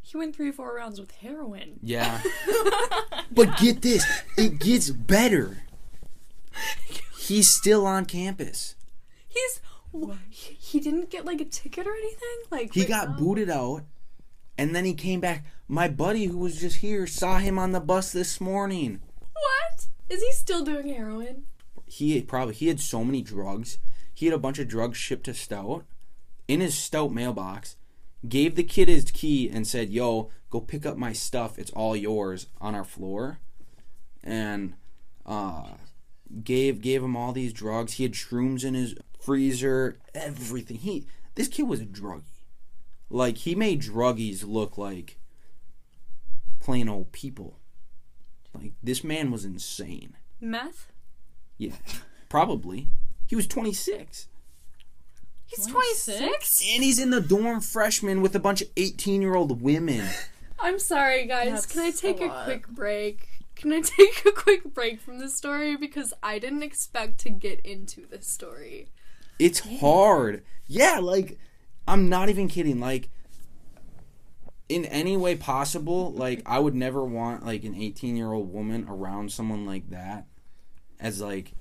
He 0.00 0.16
went 0.16 0.34
three, 0.36 0.52
four 0.52 0.74
rounds 0.74 0.98
with 1.00 1.10
heroin. 1.10 1.80
Yeah, 1.82 2.22
but 3.32 3.58
get 3.58 3.82
this, 3.82 4.06
it 4.38 4.58
gets 4.60 4.88
better. 4.90 5.64
He's 7.18 7.50
still 7.50 7.84
on 7.86 8.06
campus. 8.06 8.74
He's 9.28 9.60
wh- 9.94 10.16
he 10.30 10.54
he 10.54 10.80
didn't 10.80 11.10
get 11.10 11.24
like 11.26 11.40
a 11.40 11.44
ticket 11.44 11.86
or 11.86 11.92
anything. 11.94 12.38
Like 12.50 12.72
He 12.72 12.80
wait, 12.80 12.88
got 12.88 13.10
no. 13.10 13.16
booted 13.16 13.50
out, 13.50 13.82
and 14.56 14.74
then 14.74 14.84
he 14.84 14.94
came 14.94 15.20
back. 15.20 15.44
My 15.68 15.86
buddy 15.86 16.24
who 16.24 16.38
was 16.38 16.60
just 16.60 16.78
here 16.78 17.06
saw 17.06 17.38
him 17.38 17.58
on 17.58 17.72
the 17.72 17.80
bus 17.80 18.10
this 18.10 18.40
morning. 18.40 19.00
What? 19.32 19.86
Is 20.08 20.22
he 20.22 20.32
still 20.32 20.64
doing 20.64 20.88
heroin? 20.88 21.44
he 21.88 22.20
probably 22.22 22.54
he 22.54 22.68
had 22.68 22.80
so 22.80 23.04
many 23.04 23.22
drugs. 23.22 23.78
He 24.14 24.26
had 24.26 24.34
a 24.34 24.38
bunch 24.38 24.58
of 24.58 24.68
drugs 24.68 24.98
shipped 24.98 25.24
to 25.24 25.34
Stout 25.34 25.84
in 26.46 26.60
his 26.60 26.76
Stout 26.76 27.12
mailbox. 27.12 27.76
Gave 28.28 28.56
the 28.56 28.64
kid 28.64 28.88
his 28.88 29.10
key 29.10 29.48
and 29.48 29.66
said, 29.66 29.90
"Yo, 29.90 30.30
go 30.50 30.60
pick 30.60 30.84
up 30.84 30.96
my 30.96 31.12
stuff. 31.12 31.58
It's 31.58 31.70
all 31.70 31.96
yours 31.96 32.46
on 32.60 32.74
our 32.74 32.84
floor." 32.84 33.38
And 34.24 34.74
uh, 35.24 35.74
gave 36.42 36.80
gave 36.80 37.02
him 37.02 37.16
all 37.16 37.32
these 37.32 37.52
drugs. 37.52 37.94
He 37.94 38.02
had 38.02 38.12
shrooms 38.12 38.64
in 38.64 38.74
his 38.74 38.94
freezer, 39.20 39.98
everything. 40.14 40.78
He 40.78 41.06
this 41.36 41.48
kid 41.48 41.68
was 41.68 41.80
a 41.80 41.86
druggie. 41.86 42.22
Like 43.08 43.38
he 43.38 43.54
made 43.54 43.82
druggies 43.82 44.44
look 44.44 44.76
like 44.76 45.17
plain 46.68 46.86
old 46.86 47.10
people. 47.12 47.58
Like 48.52 48.72
this 48.82 49.02
man 49.02 49.30
was 49.30 49.46
insane. 49.46 50.18
Meth? 50.38 50.92
Yeah, 51.56 51.72
probably. 52.28 52.88
He 53.26 53.34
was 53.34 53.46
26. 53.46 54.28
He's 55.46 55.66
26? 55.66 56.18
26? 56.18 56.74
And 56.74 56.84
he's 56.84 56.98
in 56.98 57.08
the 57.08 57.22
dorm 57.22 57.62
freshman 57.62 58.20
with 58.20 58.36
a 58.36 58.38
bunch 58.38 58.60
of 58.60 58.68
18 58.76 59.22
year 59.22 59.34
old 59.34 59.62
women. 59.62 60.10
I'm 60.60 60.78
sorry, 60.78 61.24
guys. 61.24 61.52
That's 61.52 61.66
Can 61.66 61.80
I 61.80 61.90
take 61.90 62.20
a 62.20 62.26
a, 62.26 62.44
quick 62.44 62.68
break? 62.68 63.28
Can 63.56 63.72
I 63.72 63.80
take 63.84 64.26
a 64.26 64.32
quick 64.32 64.74
break 64.74 65.00
from 65.00 65.20
this 65.20 65.34
story 65.34 65.74
because 65.74 66.12
I 66.22 66.38
didn't 66.38 66.62
expect 66.62 67.16
to 67.20 67.30
get 67.30 67.60
into 67.60 68.04
this 68.06 68.26
story. 68.26 68.88
It's 69.38 69.60
hard. 69.80 70.42
Yeah, 70.66 70.98
like, 71.00 71.38
I'm 71.86 72.10
not 72.10 72.28
even 72.28 72.46
kidding. 72.46 72.78
Like, 72.78 73.08
in 74.68 74.84
any 74.86 75.16
way 75.16 75.34
possible, 75.34 76.12
like, 76.12 76.42
I 76.44 76.58
would 76.58 76.74
never 76.74 77.04
want, 77.04 77.44
like, 77.44 77.64
an 77.64 77.74
18 77.74 78.16
year 78.16 78.32
old 78.32 78.52
woman 78.52 78.86
around 78.88 79.32
someone 79.32 79.64
like 79.64 79.90
that 79.90 80.26
as, 81.00 81.20
like, 81.20 81.52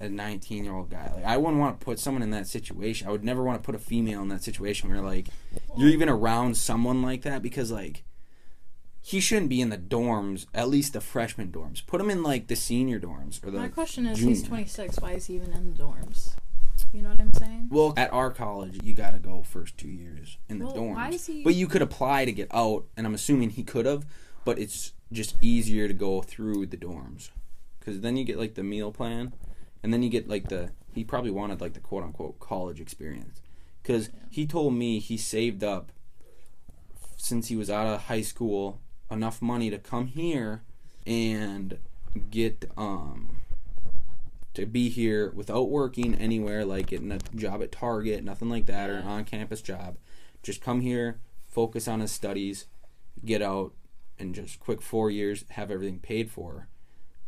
a 0.00 0.08
19 0.08 0.64
year 0.64 0.74
old 0.74 0.90
guy. 0.90 1.10
Like, 1.14 1.24
I 1.24 1.36
wouldn't 1.36 1.58
want 1.58 1.80
to 1.80 1.84
put 1.84 1.98
someone 1.98 2.22
in 2.22 2.30
that 2.30 2.46
situation. 2.46 3.08
I 3.08 3.10
would 3.10 3.24
never 3.24 3.42
want 3.42 3.60
to 3.60 3.66
put 3.66 3.74
a 3.74 3.78
female 3.78 4.22
in 4.22 4.28
that 4.28 4.44
situation 4.44 4.90
where, 4.90 5.00
like, 5.00 5.28
you're 5.76 5.88
even 5.88 6.08
around 6.08 6.56
someone 6.56 7.02
like 7.02 7.22
that 7.22 7.42
because, 7.42 7.72
like, 7.72 8.04
he 9.00 9.20
shouldn't 9.20 9.48
be 9.48 9.60
in 9.60 9.70
the 9.70 9.78
dorms, 9.78 10.46
at 10.54 10.68
least 10.68 10.92
the 10.92 11.00
freshman 11.00 11.50
dorms. 11.50 11.84
Put 11.86 12.00
him 12.00 12.10
in, 12.10 12.22
like, 12.22 12.46
the 12.46 12.56
senior 12.56 13.00
dorms 13.00 13.44
or 13.44 13.50
the. 13.50 13.58
My 13.58 13.68
question 13.68 14.06
is, 14.06 14.18
junior. 14.18 14.34
he's 14.34 14.42
26. 14.44 15.00
Why 15.00 15.12
is 15.12 15.26
he 15.26 15.34
even 15.34 15.52
in 15.52 15.72
the 15.72 15.82
dorms? 15.82 16.34
You 16.92 17.02
know 17.02 17.10
what 17.10 17.20
I'm 17.20 17.32
saying? 17.34 17.68
Well, 17.70 17.92
at 17.96 18.12
our 18.12 18.30
college, 18.30 18.80
you 18.82 18.94
got 18.94 19.12
to 19.12 19.18
go 19.18 19.42
first 19.42 19.76
two 19.76 19.88
years 19.88 20.38
in 20.48 20.58
the 20.58 20.66
Well, 20.66 20.74
dorms. 20.76 21.26
he- 21.26 21.42
But 21.44 21.54
you 21.54 21.66
could 21.66 21.82
apply 21.82 22.24
to 22.24 22.32
get 22.32 22.48
out, 22.52 22.86
and 22.96 23.06
I'm 23.06 23.14
assuming 23.14 23.50
he 23.50 23.62
could 23.62 23.84
have. 23.86 24.06
But 24.44 24.58
it's 24.58 24.92
just 25.12 25.36
easier 25.42 25.86
to 25.88 25.94
go 25.94 26.22
through 26.22 26.66
the 26.66 26.76
dorms 26.78 27.30
because 27.78 28.00
then 28.00 28.16
you 28.16 28.24
get 28.24 28.38
like 28.38 28.54
the 28.54 28.62
meal 28.62 28.90
plan, 28.92 29.34
and 29.82 29.92
then 29.92 30.02
you 30.02 30.08
get 30.08 30.28
like 30.28 30.48
the. 30.48 30.70
He 30.94 31.04
probably 31.04 31.30
wanted 31.30 31.60
like 31.60 31.74
the 31.74 31.80
quote 31.80 32.02
unquote 32.04 32.40
college 32.40 32.80
experience 32.80 33.40
because 33.82 34.08
he 34.30 34.46
told 34.46 34.72
me 34.74 34.98
he 34.98 35.16
saved 35.18 35.62
up 35.62 35.92
since 37.18 37.48
he 37.48 37.56
was 37.56 37.68
out 37.68 37.86
of 37.86 38.02
high 38.04 38.22
school 38.22 38.80
enough 39.10 39.42
money 39.42 39.68
to 39.70 39.78
come 39.78 40.06
here 40.06 40.62
and 41.06 41.78
get 42.30 42.70
um 42.76 43.38
to 44.58 44.66
be 44.66 44.88
here 44.88 45.30
without 45.36 45.70
working 45.70 46.16
anywhere, 46.16 46.64
like 46.64 46.86
getting 46.88 47.12
a 47.12 47.18
job 47.36 47.62
at 47.62 47.70
Target, 47.70 48.24
nothing 48.24 48.48
like 48.48 48.66
that, 48.66 48.90
or 48.90 48.94
an 48.94 49.06
on 49.06 49.24
campus 49.24 49.62
job. 49.62 49.96
Just 50.42 50.60
come 50.60 50.80
here, 50.80 51.20
focus 51.46 51.86
on 51.86 52.00
his 52.00 52.10
studies, 52.10 52.66
get 53.24 53.40
out, 53.40 53.72
and 54.18 54.34
just 54.34 54.58
quick 54.58 54.82
four 54.82 55.10
years, 55.10 55.44
have 55.50 55.70
everything 55.70 56.00
paid 56.00 56.28
for. 56.30 56.68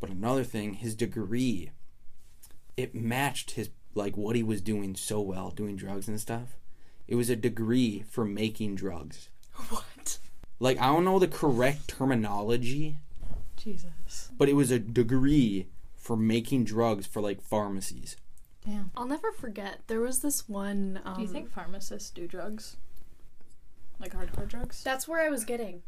But 0.00 0.10
another 0.10 0.42
thing, 0.42 0.74
his 0.74 0.96
degree, 0.96 1.70
it 2.76 2.96
matched 2.96 3.52
his, 3.52 3.70
like, 3.94 4.16
what 4.16 4.34
he 4.34 4.42
was 4.42 4.60
doing 4.60 4.96
so 4.96 5.20
well, 5.20 5.50
doing 5.50 5.76
drugs 5.76 6.08
and 6.08 6.20
stuff. 6.20 6.56
It 7.06 7.14
was 7.14 7.30
a 7.30 7.36
degree 7.36 8.04
for 8.08 8.24
making 8.24 8.74
drugs. 8.74 9.28
What? 9.68 10.18
Like, 10.58 10.80
I 10.80 10.86
don't 10.86 11.04
know 11.04 11.18
the 11.18 11.28
correct 11.28 11.88
terminology, 11.88 12.98
Jesus. 13.56 14.30
but 14.36 14.48
it 14.48 14.54
was 14.54 14.70
a 14.70 14.78
degree 14.78 15.68
for 16.00 16.16
making 16.16 16.64
drugs 16.64 17.06
for, 17.06 17.22
like, 17.22 17.40
pharmacies. 17.40 18.16
Damn. 18.64 18.90
I'll 18.96 19.06
never 19.06 19.30
forget. 19.32 19.80
There 19.86 20.00
was 20.00 20.20
this 20.20 20.48
one. 20.48 21.00
Um, 21.04 21.14
Do 21.14 21.22
you 21.22 21.28
think 21.28 21.50
pharmacists 21.50 22.10
do 22.10 22.26
drugs? 22.26 22.76
Like 23.98 24.14
hardcore 24.14 24.48
drugs? 24.48 24.82
That's 24.82 25.06
where 25.06 25.22
I 25.22 25.28
was 25.28 25.44
getting. 25.44 25.82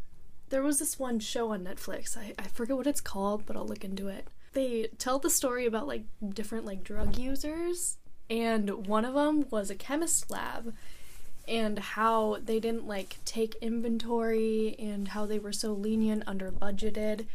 There 0.50 0.62
was 0.62 0.78
this 0.78 0.98
one 0.98 1.18
show 1.18 1.52
on 1.52 1.64
Netflix. 1.64 2.16
I, 2.16 2.34
I 2.38 2.44
forget 2.44 2.76
what 2.76 2.86
it's 2.86 3.00
called, 3.00 3.44
but 3.46 3.56
I'll 3.56 3.66
look 3.66 3.84
into 3.84 4.08
it. 4.08 4.28
They 4.52 4.88
tell 4.98 5.18
the 5.18 5.30
story 5.30 5.66
about 5.66 5.86
like 5.86 6.04
different 6.34 6.66
like 6.66 6.84
drug 6.84 7.16
users, 7.16 7.96
and 8.28 8.86
one 8.86 9.04
of 9.06 9.14
them 9.14 9.46
was 9.50 9.70
a 9.70 9.74
chemist 9.74 10.30
lab, 10.30 10.74
and 11.48 11.78
how 11.78 12.36
they 12.44 12.60
didn't 12.60 12.86
like 12.86 13.16
take 13.24 13.54
inventory 13.62 14.76
and 14.78 15.08
how 15.08 15.24
they 15.24 15.38
were 15.38 15.52
so 15.52 15.72
lenient 15.72 16.22
under 16.26 16.50
budgeted. 16.52 17.26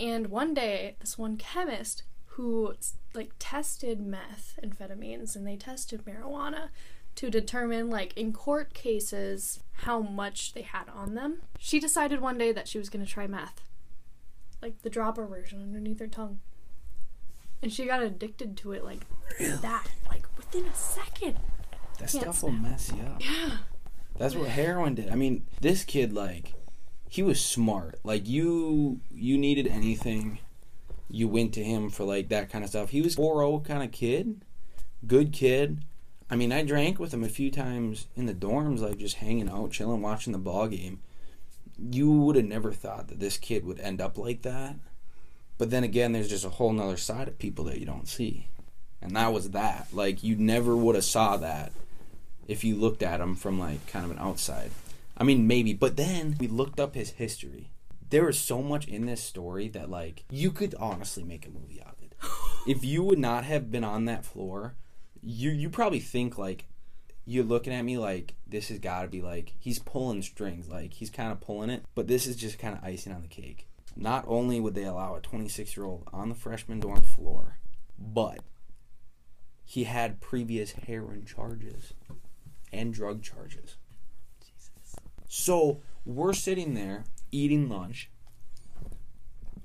And 0.00 0.28
one 0.28 0.54
day, 0.54 0.96
this 0.98 1.18
one 1.18 1.36
chemist 1.36 2.04
who 2.24 2.74
like 3.12 3.32
tested 3.38 4.00
meth 4.00 4.58
amphetamines 4.64 5.36
and 5.36 5.46
they 5.46 5.56
tested 5.56 6.04
marijuana 6.06 6.68
to 7.16 7.28
determine 7.28 7.90
like 7.90 8.16
in 8.16 8.32
court 8.32 8.72
cases 8.72 9.60
how 9.72 10.00
much 10.00 10.54
they 10.54 10.62
had 10.62 10.88
on 10.88 11.14
them. 11.14 11.42
She 11.58 11.78
decided 11.78 12.20
one 12.20 12.38
day 12.38 12.50
that 12.50 12.66
she 12.66 12.78
was 12.78 12.88
going 12.88 13.04
to 13.04 13.10
try 13.10 13.26
meth. 13.26 13.60
Like 14.62 14.80
the 14.82 14.90
dropper 14.90 15.26
version 15.26 15.60
underneath 15.60 16.00
her 16.00 16.06
tongue. 16.06 16.40
And 17.62 17.70
she 17.70 17.84
got 17.84 18.02
addicted 18.02 18.56
to 18.58 18.72
it 18.72 18.82
like 18.82 19.00
that, 19.38 19.88
like 20.08 20.24
within 20.38 20.64
a 20.64 20.74
second. 20.74 21.38
That 21.98 22.10
Can't 22.10 22.22
stuff 22.22 22.42
will 22.42 22.52
mess 22.52 22.90
you 22.90 23.02
up. 23.02 23.22
Yeah. 23.22 23.58
That's 24.16 24.34
what 24.34 24.48
heroin 24.48 24.94
did. 24.94 25.10
I 25.10 25.14
mean, 25.14 25.46
this 25.60 25.84
kid 25.84 26.14
like 26.14 26.54
he 27.10 27.24
was 27.24 27.44
smart. 27.44 27.98
Like 28.04 28.26
you 28.28 29.00
you 29.10 29.36
needed 29.36 29.66
anything, 29.66 30.38
you 31.10 31.26
went 31.26 31.52
to 31.54 31.64
him 31.64 31.90
for 31.90 32.04
like 32.04 32.28
that 32.28 32.50
kind 32.50 32.62
of 32.62 32.70
stuff. 32.70 32.90
He 32.90 33.02
was 33.02 33.16
4 33.16 33.60
kind 33.62 33.82
of 33.82 33.90
kid. 33.90 34.44
Good 35.06 35.32
kid. 35.32 35.82
I 36.30 36.36
mean, 36.36 36.52
I 36.52 36.62
drank 36.62 37.00
with 37.00 37.12
him 37.12 37.24
a 37.24 37.28
few 37.28 37.50
times 37.50 38.06
in 38.14 38.26
the 38.26 38.34
dorms 38.34 38.78
like 38.78 38.98
just 38.98 39.16
hanging 39.16 39.50
out, 39.50 39.72
chilling, 39.72 40.00
watching 40.00 40.32
the 40.32 40.38
ball 40.38 40.68
game. 40.68 41.00
You 41.76 42.12
would 42.12 42.36
have 42.36 42.44
never 42.44 42.72
thought 42.72 43.08
that 43.08 43.18
this 43.18 43.38
kid 43.38 43.64
would 43.64 43.80
end 43.80 44.00
up 44.00 44.16
like 44.16 44.42
that. 44.42 44.76
But 45.58 45.70
then 45.70 45.82
again, 45.82 46.12
there's 46.12 46.28
just 46.28 46.44
a 46.44 46.50
whole 46.50 46.72
nother 46.72 46.96
side 46.96 47.26
of 47.26 47.40
people 47.40 47.64
that 47.64 47.80
you 47.80 47.86
don't 47.86 48.08
see. 48.08 48.46
And 49.02 49.16
that 49.16 49.32
was 49.32 49.50
that. 49.50 49.88
Like 49.92 50.22
you 50.22 50.36
never 50.36 50.76
would 50.76 50.94
have 50.94 51.04
saw 51.04 51.36
that 51.38 51.72
if 52.46 52.62
you 52.62 52.76
looked 52.76 53.02
at 53.02 53.20
him 53.20 53.34
from 53.34 53.58
like 53.58 53.84
kind 53.88 54.04
of 54.04 54.12
an 54.12 54.18
outside. 54.20 54.70
I 55.20 55.24
mean, 55.24 55.46
maybe, 55.46 55.74
but 55.74 55.98
then 55.98 56.36
we 56.40 56.48
looked 56.48 56.80
up 56.80 56.94
his 56.94 57.10
history. 57.10 57.70
There 58.08 58.28
is 58.30 58.38
so 58.38 58.62
much 58.62 58.88
in 58.88 59.04
this 59.04 59.22
story 59.22 59.68
that 59.68 59.90
like 59.90 60.24
you 60.30 60.50
could 60.50 60.74
honestly 60.76 61.22
make 61.22 61.46
a 61.46 61.50
movie 61.50 61.82
out 61.82 61.94
of 61.98 62.02
it. 62.02 62.14
if 62.66 62.82
you 62.82 63.04
would 63.04 63.18
not 63.18 63.44
have 63.44 63.70
been 63.70 63.84
on 63.84 64.06
that 64.06 64.24
floor, 64.24 64.76
you 65.22 65.50
you 65.50 65.68
probably 65.68 66.00
think 66.00 66.38
like 66.38 66.64
you're 67.26 67.44
looking 67.44 67.74
at 67.74 67.84
me 67.84 67.98
like 67.98 68.34
this 68.46 68.68
has 68.70 68.78
got 68.78 69.02
to 69.02 69.08
be 69.08 69.20
like 69.20 69.52
he's 69.58 69.78
pulling 69.78 70.22
strings, 70.22 70.68
like 70.68 70.94
he's 70.94 71.10
kind 71.10 71.30
of 71.30 71.40
pulling 71.40 71.70
it, 71.70 71.84
but 71.94 72.08
this 72.08 72.26
is 72.26 72.34
just 72.34 72.58
kind 72.58 72.76
of 72.76 72.82
icing 72.82 73.12
on 73.12 73.20
the 73.20 73.28
cake. 73.28 73.68
not 73.96 74.24
only 74.26 74.58
would 74.58 74.74
they 74.74 74.84
allow 74.84 75.14
a 75.16 75.20
26 75.20 75.76
year 75.76 75.84
old 75.84 76.08
on 76.12 76.30
the 76.30 76.34
freshman 76.34 76.80
dorm 76.80 77.02
floor, 77.02 77.58
but 77.98 78.38
he 79.64 79.84
had 79.84 80.20
previous 80.20 80.72
heroin 80.72 81.24
charges 81.26 81.92
and 82.72 82.94
drug 82.94 83.22
charges. 83.22 83.76
So 85.32 85.80
we're 86.04 86.32
sitting 86.32 86.74
there 86.74 87.04
eating 87.30 87.68
lunch. 87.68 88.10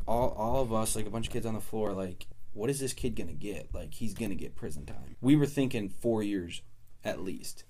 All, 0.08 0.30
all 0.38 0.62
of 0.62 0.72
us, 0.72 0.96
like 0.96 1.08
a 1.08 1.10
bunch 1.10 1.26
of 1.26 1.34
kids 1.34 1.48
on 1.48 1.56
the 1.56 1.60
floor, 1.60 1.92
like, 1.92 2.28
what 2.54 2.70
is 2.70 2.80
this 2.80 2.94
kid 2.94 3.16
gonna 3.16 3.34
get? 3.34 3.74
Like, 3.74 3.96
he's 3.96 4.14
gonna 4.14 4.36
get 4.36 4.56
prison 4.56 4.86
time. 4.86 5.16
We 5.22 5.36
were 5.36 5.48
thinking 5.48 5.90
four 5.90 6.22
years 6.22 6.62
at 7.04 7.24
least. 7.24 7.64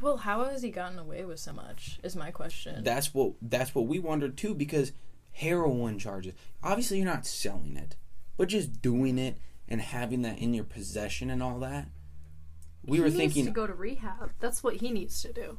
Well, 0.00 0.18
how 0.18 0.44
has 0.44 0.62
he 0.62 0.70
gotten 0.70 1.00
away 1.00 1.24
with 1.24 1.40
so 1.40 1.52
much? 1.52 1.98
Is 2.04 2.14
my 2.14 2.30
question. 2.30 2.84
That's 2.84 3.12
what 3.12 3.32
that's 3.42 3.74
what 3.74 3.88
we 3.88 3.98
wondered 3.98 4.36
too 4.36 4.54
because 4.54 4.92
heroin 5.32 5.98
charges. 5.98 6.34
Obviously, 6.62 6.98
you're 6.98 7.06
not 7.06 7.26
selling 7.26 7.76
it, 7.76 7.96
but 8.36 8.48
just 8.50 8.80
doing 8.80 9.18
it 9.18 9.36
and 9.66 9.80
having 9.80 10.22
that 10.22 10.38
in 10.38 10.54
your 10.54 10.64
possession 10.64 11.28
and 11.28 11.42
all 11.42 11.58
that. 11.58 11.88
We 12.84 12.98
he 12.98 13.00
were 13.00 13.08
needs 13.08 13.16
thinking, 13.18 13.46
to 13.46 13.50
go 13.50 13.66
to 13.66 13.74
rehab. 13.74 14.30
That's 14.38 14.62
what 14.62 14.76
he 14.76 14.92
needs 14.92 15.20
to 15.22 15.32
do. 15.32 15.58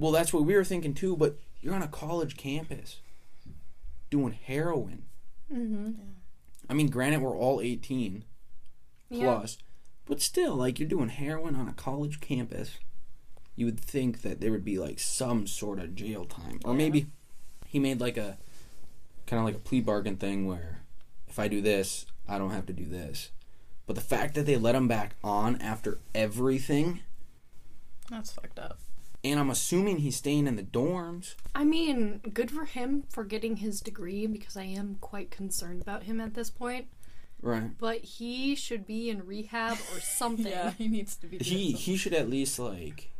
Well, 0.00 0.12
that's 0.12 0.32
what 0.32 0.44
we 0.44 0.54
were 0.54 0.64
thinking 0.64 0.94
too. 0.94 1.16
But 1.16 1.36
you're 1.60 1.74
on 1.74 1.82
a 1.82 1.88
college 1.88 2.36
campus 2.36 3.00
doing 4.10 4.32
heroin. 4.32 5.04
Mm-hmm. 5.52 5.92
I 6.68 6.74
mean, 6.74 6.88
granted, 6.88 7.20
we're 7.20 7.36
all 7.36 7.60
18 7.60 8.24
plus, 9.12 9.58
but 10.06 10.20
still, 10.20 10.54
like 10.54 10.78
you're 10.78 10.88
doing 10.88 11.08
heroin 11.08 11.54
on 11.56 11.68
a 11.68 11.72
college 11.72 12.20
campus. 12.20 12.78
You 13.56 13.66
would 13.66 13.80
think 13.80 14.22
that 14.22 14.40
there 14.40 14.52
would 14.52 14.64
be 14.64 14.78
like 14.78 14.98
some 14.98 15.46
sort 15.46 15.78
of 15.80 15.94
jail 15.94 16.24
time, 16.24 16.60
or 16.64 16.72
Yeah. 16.72 16.78
maybe 16.78 17.06
he 17.66 17.78
made 17.78 18.00
like 18.00 18.16
a 18.16 18.38
kind 19.26 19.38
of 19.40 19.44
like 19.44 19.56
a 19.56 19.58
plea 19.60 19.80
bargain 19.80 20.16
thing 20.16 20.46
where 20.46 20.82
if 21.28 21.38
I 21.38 21.46
do 21.48 21.60
this, 21.60 22.06
I 22.28 22.38
don't 22.38 22.50
have 22.50 22.66
to 22.66 22.72
do 22.72 22.84
this. 22.86 23.30
But 23.86 23.96
the 23.96 24.00
fact 24.02 24.34
that 24.34 24.46
they 24.46 24.56
let 24.56 24.74
him 24.76 24.88
back 24.88 25.16
on 25.22 25.60
after 25.60 25.98
everything, 26.14 27.00
That's 28.08 28.32
fucked 28.32 28.58
up. 28.58 28.78
And 29.24 29.38
I'm 29.38 29.50
assuming 29.50 29.98
he's 29.98 30.16
staying 30.16 30.46
in 30.46 30.56
the 30.56 30.62
dorms. 30.62 31.34
I 31.54 31.64
mean, 31.64 32.20
good 32.32 32.50
for 32.50 32.64
him 32.64 33.04
for 33.10 33.24
getting 33.24 33.56
his 33.56 33.80
degree 33.80 34.26
because 34.26 34.56
I 34.56 34.64
am 34.64 34.96
quite 35.00 35.30
concerned 35.30 35.82
about 35.82 36.04
him 36.04 36.20
at 36.20 36.34
this 36.34 36.50
point. 36.50 36.86
Right. 37.42 37.76
But 37.78 37.98
he 38.00 38.54
should 38.54 38.86
be 38.86 39.08
in 39.10 39.26
rehab 39.26 39.78
or 39.94 40.00
something. 40.02 40.46
Yeah, 40.52 40.70
he 40.72 40.88
needs 40.88 41.16
to 41.16 41.26
be. 41.26 41.38
doing 41.38 41.44
he 41.58 41.70
something. 41.72 41.80
he 41.92 41.96
should 41.96 42.14
at 42.14 42.28
least 42.30 42.58
like 42.58 43.10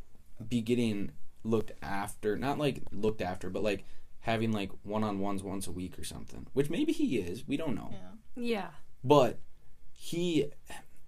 be 0.49 0.61
getting 0.61 1.13
looked 1.43 1.73
after 1.83 2.37
not 2.37 2.59
like 2.59 2.83
looked 2.93 3.23
after 3.23 3.49
but 3.49 3.63
like 3.63 3.83
having 4.21 4.53
like 4.53 4.71
one-on-ones 4.83 5.43
once 5.43 5.67
a 5.67 5.73
week 5.73 5.99
or 5.99 6.05
something 6.05 6.47
which 6.53 6.69
maybe 6.69 6.93
he 6.93 7.17
is 7.17 7.49
we 7.49 7.57
don't 7.57 7.75
know 7.75 7.89
Yeah. 7.93 8.43
Yeah. 8.43 8.67
but 9.03 9.39
he 9.91 10.51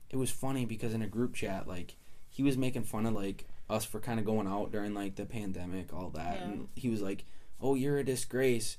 it 0.08 0.16
was 0.16 0.30
funny 0.30 0.64
because 0.64 0.94
in 0.94 1.02
a 1.02 1.06
group 1.06 1.34
chat 1.34 1.68
like 1.68 1.96
he 2.30 2.42
was 2.42 2.56
making 2.56 2.84
fun 2.84 3.04
of 3.04 3.12
like 3.12 3.46
us 3.72 3.84
for 3.84 3.98
kind 4.00 4.18
of 4.20 4.26
going 4.26 4.46
out 4.46 4.70
during 4.72 4.94
like 4.94 5.16
the 5.16 5.24
pandemic 5.24 5.92
all 5.92 6.10
that 6.10 6.36
Yeah. 6.38 6.44
and 6.44 6.68
he 6.76 6.88
was 6.88 7.00
like 7.02 7.24
oh 7.60 7.74
you're 7.74 7.98
a 7.98 8.04
disgrace 8.04 8.76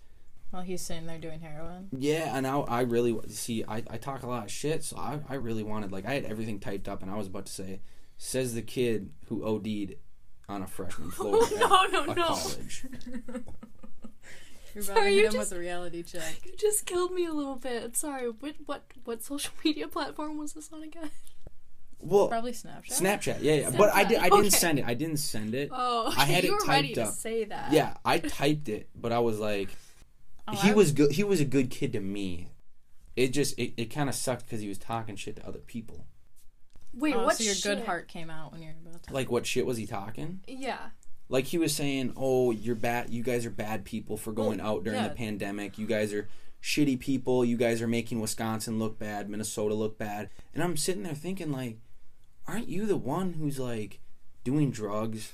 While 0.51 0.61
he's 0.63 0.81
sitting 0.81 1.07
there 1.07 1.17
doing 1.17 1.39
heroin. 1.41 1.89
yeah 1.97 2.35
and 2.37 2.45
I, 2.47 2.59
I 2.59 2.81
really 2.81 3.17
see 3.29 3.63
I, 3.67 3.77
I 3.89 3.97
talk 3.97 4.23
a 4.23 4.27
lot 4.27 4.45
of 4.45 4.51
shit 4.51 4.83
so 4.83 4.97
I, 4.97 5.19
I 5.27 5.35
really 5.35 5.63
wanted 5.63 5.91
like 5.91 6.05
i 6.05 6.13
had 6.13 6.25
everything 6.25 6.59
typed 6.59 6.87
up 6.87 7.01
and 7.01 7.09
i 7.11 7.15
was 7.15 7.27
about 7.27 7.45
to 7.47 7.51
say 7.51 7.81
says 8.17 8.53
the 8.53 8.61
kid 8.61 9.09
who 9.27 9.43
od'd 9.43 9.95
on 10.49 10.61
a 10.61 10.67
freshman 10.67 11.09
floor 11.17 11.41
No, 11.57 11.83
at 11.85 11.91
no, 11.91 12.03
a 12.03 12.07
no. 12.07 12.13
college 12.25 12.85
You're 14.75 14.83
Sorry, 14.83 14.97
about 14.97 15.03
to 15.09 15.13
you 15.15 15.25
him 15.27 15.31
just- 15.33 15.51
with 15.51 15.57
a 15.59 15.61
reality 15.61 16.01
check. 16.03 16.39
You 16.45 16.53
just 16.57 16.87
killed 16.87 17.11
me 17.13 17.25
a 17.25 17.31
little 17.33 17.57
bit. 17.57 17.95
Sorry. 17.95 18.27
What 18.29 18.55
what 18.65 18.81
what 19.03 19.21
social 19.23 19.53
media 19.63 19.87
platform 19.87 20.37
was 20.39 20.53
this 20.53 20.71
on 20.73 20.81
again? 20.81 21.11
Well 22.03 22.27
Probably 22.27 22.51
Snapchat. 22.51 22.91
snapchat 23.01 23.37
yeah 23.41 23.53
yeah 23.55 23.69
but 23.77 23.93
i 23.93 24.03
did. 24.03 24.17
I 24.19 24.23
didn't 24.23 24.39
okay. 24.39 24.49
send 24.49 24.79
it 24.79 24.85
i 24.85 24.93
didn't 24.93 25.17
send 25.17 25.55
it 25.55 25.69
Oh, 25.71 26.13
I 26.17 26.25
had 26.25 26.43
you 26.45 26.55
it 26.55 26.61
were 26.61 26.67
ready 26.71 26.93
typed 26.93 27.09
to 27.09 27.15
say 27.15 27.45
that. 27.45 27.71
yeah 27.71 27.95
i 28.05 28.19
typed 28.19 28.69
it 28.69 28.89
but 28.95 29.11
i 29.11 29.19
was 29.19 29.39
like 29.39 29.69
Oh, 30.47 30.55
he 30.57 30.71
I- 30.71 30.73
was 30.73 30.91
good 30.91 31.11
he 31.13 31.23
was 31.23 31.39
a 31.39 31.45
good 31.45 31.69
kid 31.69 31.93
to 31.93 31.99
me 32.01 32.49
it 33.15 33.29
just 33.29 33.57
it, 33.57 33.73
it 33.77 33.85
kind 33.85 34.09
of 34.09 34.15
sucked 34.15 34.43
because 34.45 34.59
he 34.61 34.67
was 34.67 34.77
talking 34.77 35.15
shit 35.15 35.37
to 35.37 35.47
other 35.47 35.59
people 35.59 36.05
Wait, 36.95 37.15
Oh, 37.15 37.23
what? 37.23 37.37
so 37.37 37.43
your 37.43 37.55
good 37.63 37.85
heart 37.85 38.07
came 38.07 38.29
out 38.29 38.51
when 38.51 38.61
you 38.61 38.67
were 38.83 38.89
about 38.91 39.03
to. 39.03 39.13
like 39.13 39.31
what 39.31 39.45
shit 39.45 39.65
was 39.65 39.77
he 39.77 39.85
talking 39.85 40.41
Yeah. 40.47 40.77
like 41.29 41.45
he 41.45 41.57
was 41.57 41.73
saying 41.75 42.13
oh 42.17 42.51
you're 42.51 42.75
bad 42.75 43.09
you 43.09 43.23
guys 43.23 43.45
are 43.45 43.49
bad 43.51 43.85
people 43.85 44.17
for 44.17 44.31
going 44.31 44.57
Well, 44.59 44.75
out 44.77 44.83
during 44.83 44.99
yeah. 45.01 45.07
the 45.07 45.15
pandemic 45.15 45.77
you 45.77 45.87
guys 45.87 46.11
are 46.13 46.27
shitty 46.61 46.99
people 46.99 47.43
you 47.43 47.57
guys 47.57 47.81
are 47.81 47.87
making 47.87 48.19
wisconsin 48.21 48.79
look 48.79 48.97
bad 48.99 49.29
minnesota 49.29 49.73
look 49.73 49.97
bad 49.97 50.29
and 50.53 50.61
i'm 50.63 50.77
sitting 50.77 51.03
there 51.03 51.13
thinking 51.15 51.51
like 51.51 51.77
aren't 52.47 52.69
you 52.69 52.85
the 52.85 52.97
one 52.97 53.33
who's 53.33 53.59
like 53.59 53.99
doing 54.43 54.71
drugs 54.71 55.33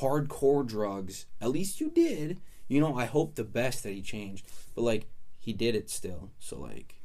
hardcore 0.00 0.66
drugs 0.66 1.26
at 1.40 1.50
least 1.50 1.80
you 1.80 1.90
did 1.90 2.40
you 2.68 2.80
know 2.80 2.96
i 2.96 3.04
hope 3.04 3.34
the 3.34 3.44
best 3.44 3.82
that 3.82 3.92
he 3.92 4.02
changed 4.02 4.46
but 4.74 4.82
like 4.82 5.06
he 5.38 5.52
did 5.52 5.74
it 5.74 5.88
still 5.88 6.30
so 6.38 6.58
like 6.58 7.00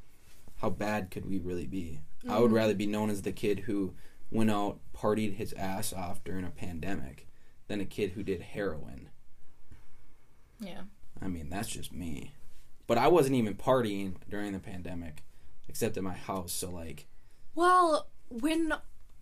how 0.57 0.69
bad 0.69 1.09
could 1.09 1.25
we 1.25 1.37
really 1.39 1.67
be 1.67 2.01
i 2.27 2.39
would 2.39 2.47
mm-hmm. 2.47 2.55
rather 2.55 2.73
be 2.73 2.85
known 2.87 3.09
as 3.09 3.21
the 3.21 3.31
kid 3.31 3.59
who 3.61 3.93
went 4.31 4.51
out 4.51 4.79
partied 4.95 5.35
his 5.35 5.53
ass 5.53 5.93
off 5.93 6.23
during 6.23 6.45
a 6.45 6.49
pandemic 6.49 7.27
than 7.67 7.81
a 7.81 7.85
kid 7.85 8.11
who 8.11 8.23
did 8.23 8.41
heroin. 8.41 9.09
yeah. 10.59 10.81
I 11.21 11.27
mean, 11.27 11.49
that's 11.49 11.69
just 11.69 11.93
me. 11.93 12.33
But 12.87 12.97
I 12.97 13.07
wasn't 13.07 13.35
even 13.35 13.55
partying 13.55 14.15
during 14.29 14.51
the 14.51 14.59
pandemic, 14.59 15.23
except 15.67 15.95
at 15.95 16.03
my 16.03 16.13
house. 16.13 16.51
So 16.51 16.69
like, 16.69 17.07
Well, 17.55 18.09
when 18.29 18.73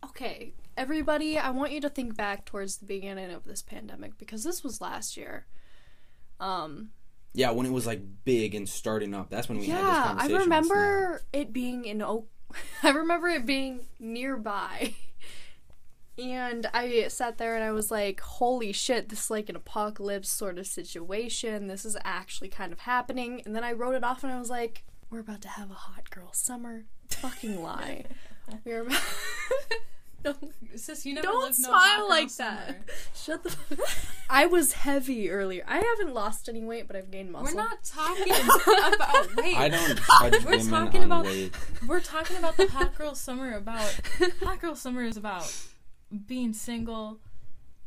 okay, 0.05 0.53
everybody, 0.77 1.37
I 1.37 1.49
want 1.51 1.71
you 1.71 1.81
to 1.81 1.89
think 1.89 2.15
back 2.15 2.45
towards 2.45 2.77
the 2.77 2.85
beginning 2.85 3.31
of 3.31 3.45
this 3.45 3.61
pandemic 3.61 4.17
because 4.17 4.43
this 4.43 4.63
was 4.63 4.81
last 4.81 5.17
year. 5.17 5.45
Um, 6.39 6.89
yeah, 7.33 7.51
when 7.51 7.65
it 7.65 7.71
was 7.71 7.87
like 7.87 8.01
big 8.25 8.55
and 8.55 8.67
starting 8.67 9.13
up, 9.13 9.29
that's 9.29 9.49
when 9.49 9.59
we 9.59 9.67
had 9.67 9.77
this 9.77 9.83
yeah, 9.85 10.15
I 10.17 10.27
remember 10.39 11.21
it 11.31 11.51
being 11.53 11.85
in 11.85 12.01
Oak. 12.01 12.27
I 12.83 12.89
remember 12.89 13.27
it 13.27 13.45
being 13.45 13.81
nearby. 13.99 14.93
And 16.15 16.67
I 16.75 17.07
sat 17.07 17.39
there 17.39 17.55
and 17.55 17.63
I 17.63 17.71
was 17.71 17.89
like, 17.89 18.19
holy 18.19 18.71
shit, 18.71 19.09
this 19.09 19.25
is 19.25 19.31
like 19.31 19.49
an 19.49 19.55
apocalypse 19.55 20.29
sort 20.29 20.59
of 20.59 20.67
situation. 20.67 21.65
This 21.65 21.85
is 21.85 21.97
actually 22.03 22.49
kind 22.49 22.71
of 22.71 22.81
happening. 22.81 23.41
And 23.45 23.55
then 23.55 23.63
I 23.63 23.71
wrote 23.71 23.95
it 23.95 24.03
off 24.03 24.23
and 24.23 24.31
I 24.31 24.37
was 24.37 24.49
like, 24.49 24.83
we're 25.09 25.21
about 25.21 25.41
to 25.41 25.49
have 25.49 25.71
a 25.71 25.75
hot 25.75 26.11
girl 26.11 26.29
summer. 26.31 26.85
Fucking 27.09 27.61
lie. 27.61 28.05
We're 28.65 28.81
about. 28.81 29.01
no, 30.25 30.35
Sis, 30.75 31.05
you 31.05 31.13
never 31.15 31.27
Don't 31.27 31.43
lived 31.43 31.55
smile 31.55 31.73
hot 31.75 32.09
like 32.09 32.29
summer. 32.29 32.55
that. 32.65 32.77
Shut 33.15 33.43
the. 33.43 33.55
I 34.29 34.45
was 34.45 34.73
heavy 34.73 35.29
earlier. 35.29 35.63
I 35.67 35.75
haven't 35.77 36.13
lost 36.13 36.47
any 36.49 36.63
weight, 36.63 36.87
but 36.87 36.95
I've 36.95 37.11
gained 37.11 37.31
muscle. 37.31 37.55
We're 37.55 37.63
not 37.63 37.83
talking 37.83 38.33
about 38.33 39.35
weight. 39.35 39.57
I 39.57 39.69
don't 39.69 39.99
judge 40.31 40.45
We're 40.45 40.59
talking 40.69 41.03
about- 41.03 41.25
weight. 41.25 41.53
We're 41.87 41.99
talking 42.01 42.37
about 42.37 42.57
the 42.57 42.67
hot 42.67 42.95
girl 42.97 43.15
summer. 43.15 43.53
About 43.57 43.99
hot 44.43 44.59
girl 44.61 44.75
summer 44.75 45.03
is 45.03 45.17
about 45.17 45.53
being 46.27 46.53
single, 46.53 47.19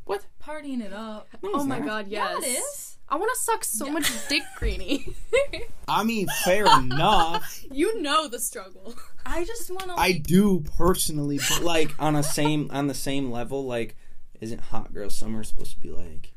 What? 0.07 0.25
partying 0.43 0.81
it 0.81 0.93
up. 0.93 1.27
No, 1.43 1.51
Oh 1.55 1.63
my 1.65 1.79
not. 1.79 1.87
god, 1.87 2.07
yes. 2.07 2.31
Yeah, 2.31 2.47
it 2.47 2.51
is. 2.59 2.97
I 3.09 3.15
want 3.17 3.29
to 3.33 3.39
suck 3.41 3.63
so 3.63 3.89
much 3.91 4.09
dick, 4.27 4.43
Greenie. 4.57 5.13
I 5.87 6.03
mean, 6.03 6.27
fair 6.43 6.65
enough. 6.79 7.63
you 7.71 8.01
know 8.01 8.27
the 8.27 8.39
struggle. 8.39 8.95
I 9.25 9.45
just 9.45 9.69
want 9.69 9.83
to. 9.83 9.93
I 9.95 10.13
do 10.13 10.61
personally, 10.77 11.39
but 11.49 11.61
Like 11.63 11.93
on 11.99 12.15
a 12.15 12.23
same 12.23 12.69
on 12.71 12.87
the 12.87 12.93
same 12.93 13.31
level, 13.31 13.65
like 13.65 13.95
isn't 14.41 14.59
hot 14.59 14.93
girl 14.93 15.09
summer 15.09 15.43
supposed 15.43 15.71
to 15.71 15.79
be 15.79 15.89
like? 15.91 16.33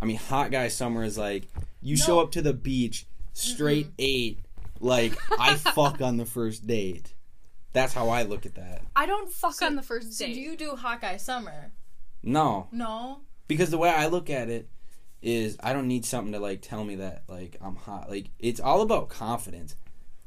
I 0.00 0.04
mean, 0.04 0.16
hot 0.18 0.50
guy 0.52 0.68
summer 0.68 1.02
is 1.02 1.18
like 1.18 1.48
you 1.82 1.96
show 1.96 2.20
up 2.20 2.30
to 2.32 2.42
the 2.42 2.52
beach 2.52 3.06
straight 3.32 3.88
eight, 3.98 4.38
like 4.80 5.16
I 5.38 5.54
fuck 5.56 6.00
on 6.00 6.16
the 6.16 6.26
first 6.26 6.66
date. 6.66 7.14
That's 7.72 7.92
how 7.92 8.08
I 8.08 8.22
look 8.22 8.46
at 8.46 8.54
that. 8.54 8.82
I 8.96 9.06
don't 9.06 9.30
fuck 9.32 9.54
So- 9.54 9.66
on 9.66 9.74
the 9.76 9.82
first 9.82 10.12
so 10.14 10.26
date. 10.26 10.34
do 10.34 10.40
you 10.40 10.56
do 10.56 10.76
hot 10.76 11.00
guy 11.00 11.16
summer? 11.16 11.72
No, 12.22 12.68
No. 12.72 13.20
because 13.46 13.70
the 13.70 13.78
way 13.78 13.90
I 13.90 14.06
look 14.06 14.28
at 14.30 14.48
it 14.48 14.68
is 15.22 15.56
I 15.60 15.72
don't 15.72 15.88
need 15.88 16.04
something 16.04 16.32
to 16.32 16.38
like 16.40 16.62
tell 16.62 16.84
me 16.84 16.96
that 16.96 17.22
like 17.28 17.56
I'm 17.60 17.76
hot. 17.76 18.08
Like 18.10 18.30
it's 18.38 18.60
all 18.60 18.80
about 18.82 19.08
confidence. 19.08 19.76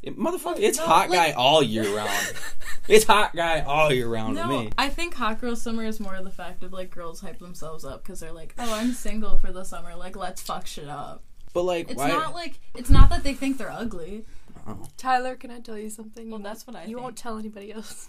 It, 0.04 0.18
motherfucker, 0.18 0.46
Well, 0.46 0.56
it's 0.58 0.80
no, 0.80 0.86
hot 0.86 1.10
like- 1.12 1.20
guy 1.20 1.32
all 1.34 1.62
year 1.62 1.96
round. 1.96 2.34
it's 2.88 3.06
hot 3.06 3.36
guy 3.36 3.62
all 3.62 3.94
year 3.94 4.08
round 4.08 4.36
No, 4.36 4.42
to 4.44 4.48
me. 4.48 4.70
I 4.78 4.90
think 4.90 5.14
hot 5.14 5.40
girl 5.40 5.56
summer 5.56 5.86
is 5.86 6.00
more 6.00 6.16
of 6.16 6.24
the 6.24 6.32
fact 6.32 6.64
of 6.64 6.74
like 6.74 6.90
girls 6.90 7.22
hype 7.22 7.38
themselves 7.40 7.86
up 7.86 8.04
because 8.04 8.20
they're 8.20 8.32
like, 8.32 8.56
oh, 8.58 8.74
I'm 8.74 8.94
single 8.94 9.38
for 9.38 9.52
the 9.52 9.64
summer. 9.64 9.96
Like, 9.96 10.16
let's 10.16 10.42
fuck 10.42 10.66
shit 10.66 10.90
up. 10.90 11.24
But 11.54 11.64
like, 11.64 11.90
It's 11.92 11.98
why? 12.00 12.08
not 12.10 12.34
like 12.34 12.60
it's 12.74 12.90
not 12.90 13.10
that 13.12 13.24
they 13.24 13.34
think 13.36 13.58
they're 13.60 13.70
ugly. 13.72 14.26
Uh-uh. 14.68 14.76
Tyler, 14.98 15.36
can 15.36 15.52
I 15.52 15.60
tell 15.60 15.78
you 15.78 15.90
something? 15.90 16.30
Well, 16.32 16.40
You 16.40 16.44
that's 16.46 16.66
what 16.66 16.76
I 16.76 16.82
You 16.82 16.88
think. 16.96 17.02
won't 17.02 17.16
tell 17.18 17.38
anybody 17.38 17.72
else. 17.72 18.08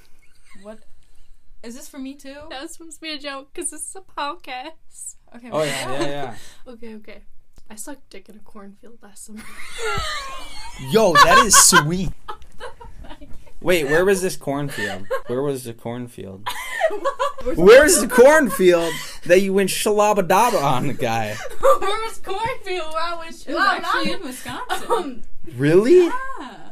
What 0.63 0.79
is 1.63 1.75
this 1.77 1.89
for 1.89 1.99
me 1.99 2.15
too? 2.15 2.37
That 2.51 2.63
was 2.63 2.73
supposed 2.73 2.97
to 2.97 3.01
be 3.01 3.13
a 3.13 3.19
joke 3.19 3.51
because 3.53 3.71
this 3.71 3.83
is 3.89 3.97
a 3.97 4.01
podcast. 4.01 5.17
Okay. 5.37 5.49
oh 5.51 5.63
yeah, 5.63 5.93
yeah, 5.93 6.09
yeah. 6.09 6.35
Okay, 6.73 6.95
okay. 6.97 7.23
I 7.71 7.75
sucked 7.77 8.11
dick 8.11 8.29
in 8.29 8.37
a 8.37 8.41
cornfield 8.41 8.99
last 9.03 9.25
summer. 9.27 9.43
Yo, 10.91 11.13
that 11.15 11.39
is 11.47 11.57
sweet. 11.57 12.11
Wait, 13.61 13.85
where 13.85 14.05
was 14.05 14.21
this 14.21 14.37
cornfield? 14.37 15.07
Where 15.29 15.41
was 15.43 15.65
the 15.65 15.73
cornfield? 15.73 16.49
Where's 17.55 18.01
the 18.01 18.09
cornfield 18.09 18.93
that 19.27 19.41
you 19.41 19.53
went 19.55 19.71
shalabadaba 19.71 20.61
on 20.63 20.89
the 20.89 20.93
guy? 20.95 21.37
Where 21.61 21.79
was 21.81 22.19
cornfield? 22.19 22.93
Where 22.93 23.03
I 23.03 23.25
was 23.25 23.47
It 23.47 23.55
was 23.55 23.65
actually 23.65 24.13
in 24.13 24.21
Wisconsin. 24.23 24.91
Um, 24.91 25.23
Really? 25.57 26.07
yeah. 26.07 26.71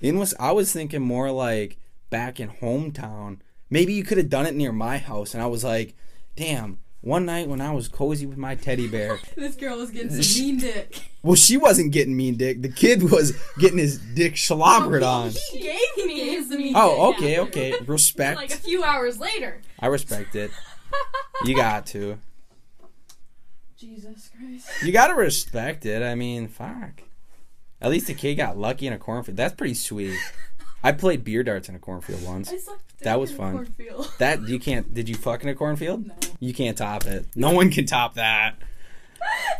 In 0.00 0.18
was 0.18 0.34
I 0.38 0.52
was 0.52 0.72
thinking 0.72 1.02
more 1.02 1.30
like 1.30 1.78
back 2.10 2.40
in 2.40 2.48
hometown. 2.50 3.38
Maybe 3.70 3.92
you 3.94 4.04
could 4.04 4.18
have 4.18 4.28
done 4.28 4.46
it 4.46 4.54
near 4.54 4.72
my 4.72 4.98
house, 4.98 5.34
and 5.34 5.42
I 5.42 5.46
was 5.46 5.64
like, 5.64 5.94
damn. 6.36 6.78
One 7.02 7.24
night 7.24 7.48
when 7.48 7.60
I 7.60 7.70
was 7.72 7.86
cozy 7.86 8.26
with 8.26 8.38
my 8.38 8.56
teddy 8.56 8.88
bear, 8.88 9.20
This 9.36 9.54
girl 9.54 9.78
was 9.78 9.92
getting 9.92 10.10
some 10.10 10.42
mean 10.44 10.58
dick. 10.58 11.12
well, 11.22 11.36
she 11.36 11.56
wasn't 11.56 11.92
getting 11.92 12.16
mean 12.16 12.36
dick. 12.36 12.62
The 12.62 12.68
kid 12.68 13.10
was 13.12 13.32
getting 13.60 13.78
his 13.78 13.98
dick 13.98 14.36
slobbered 14.36 15.04
oh, 15.04 15.06
on. 15.06 15.30
he 15.52 15.60
gave 15.60 16.06
me 16.06 16.30
his 16.30 16.48
meat 16.50 16.72
Oh, 16.76 17.12
dick 17.12 17.18
okay, 17.18 17.36
after. 17.36 17.92
okay. 17.92 18.34
Like 18.34 18.50
a 18.50 18.56
few 18.56 18.82
hours 18.82 19.20
later. 19.20 19.60
I 19.78 19.86
respect 19.86 20.34
it. 20.34 20.50
You 21.44 21.54
got 21.54 21.86
to. 21.88 22.18
Jesus 23.76 24.30
Christ. 24.36 24.68
You 24.82 24.90
gotta 24.90 25.14
respect 25.14 25.86
it. 25.86 26.02
I 26.02 26.16
mean, 26.16 26.48
fuck. 26.48 27.02
At 27.80 27.90
least 27.90 28.06
the 28.06 28.14
kid 28.14 28.36
got 28.36 28.56
lucky 28.56 28.86
in 28.86 28.92
a 28.92 28.98
cornfield. 28.98 29.36
That's 29.36 29.54
pretty 29.54 29.74
sweet. 29.74 30.18
I 30.82 30.92
played 30.92 31.24
beer 31.24 31.42
darts 31.42 31.68
in 31.68 31.74
a 31.74 31.78
cornfield 31.78 32.22
once. 32.24 32.52
I 32.52 32.58
That 33.02 33.18
was 33.20 33.32
fun. 33.32 33.52
cornfield. 33.54 34.12
That 34.18 34.46
you 34.48 34.58
can't. 34.58 34.92
Did 34.94 35.08
you 35.08 35.14
fuck 35.16 35.42
in 35.42 35.48
a 35.48 35.54
cornfield? 35.54 36.06
No. 36.06 36.14
You 36.40 36.54
can't 36.54 36.76
top 36.78 37.06
it. 37.06 37.26
No 37.34 37.50
one 37.50 37.70
can 37.70 37.86
top 37.86 38.14
that. 38.14 38.56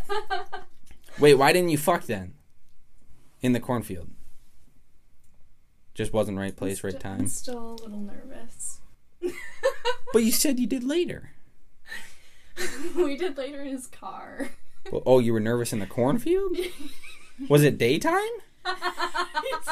Wait, 1.18 1.34
why 1.34 1.52
didn't 1.52 1.70
you 1.70 1.78
fuck 1.78 2.04
then? 2.04 2.34
In 3.40 3.52
the 3.52 3.60
cornfield. 3.60 4.08
Just 5.94 6.12
wasn't 6.12 6.36
right 6.38 6.54
place, 6.54 6.84
right 6.84 6.94
I'm 6.94 7.00
time. 7.00 7.26
still 7.28 7.72
a 7.72 7.74
little 7.82 8.00
nervous. 8.00 8.80
But 10.12 10.22
you 10.22 10.30
said 10.32 10.58
you 10.58 10.66
did 10.66 10.84
later. 10.84 11.30
we 12.96 13.16
did 13.16 13.36
later 13.36 13.62
in 13.62 13.68
his 13.72 13.86
car. 13.86 14.50
Well, 14.90 15.02
Oh, 15.04 15.18
you 15.18 15.32
were 15.32 15.40
nervous 15.40 15.72
in 15.72 15.78
the 15.78 15.86
cornfield? 15.86 16.56
Was 17.48 17.62
it 17.64 17.76
daytime? 17.76 18.22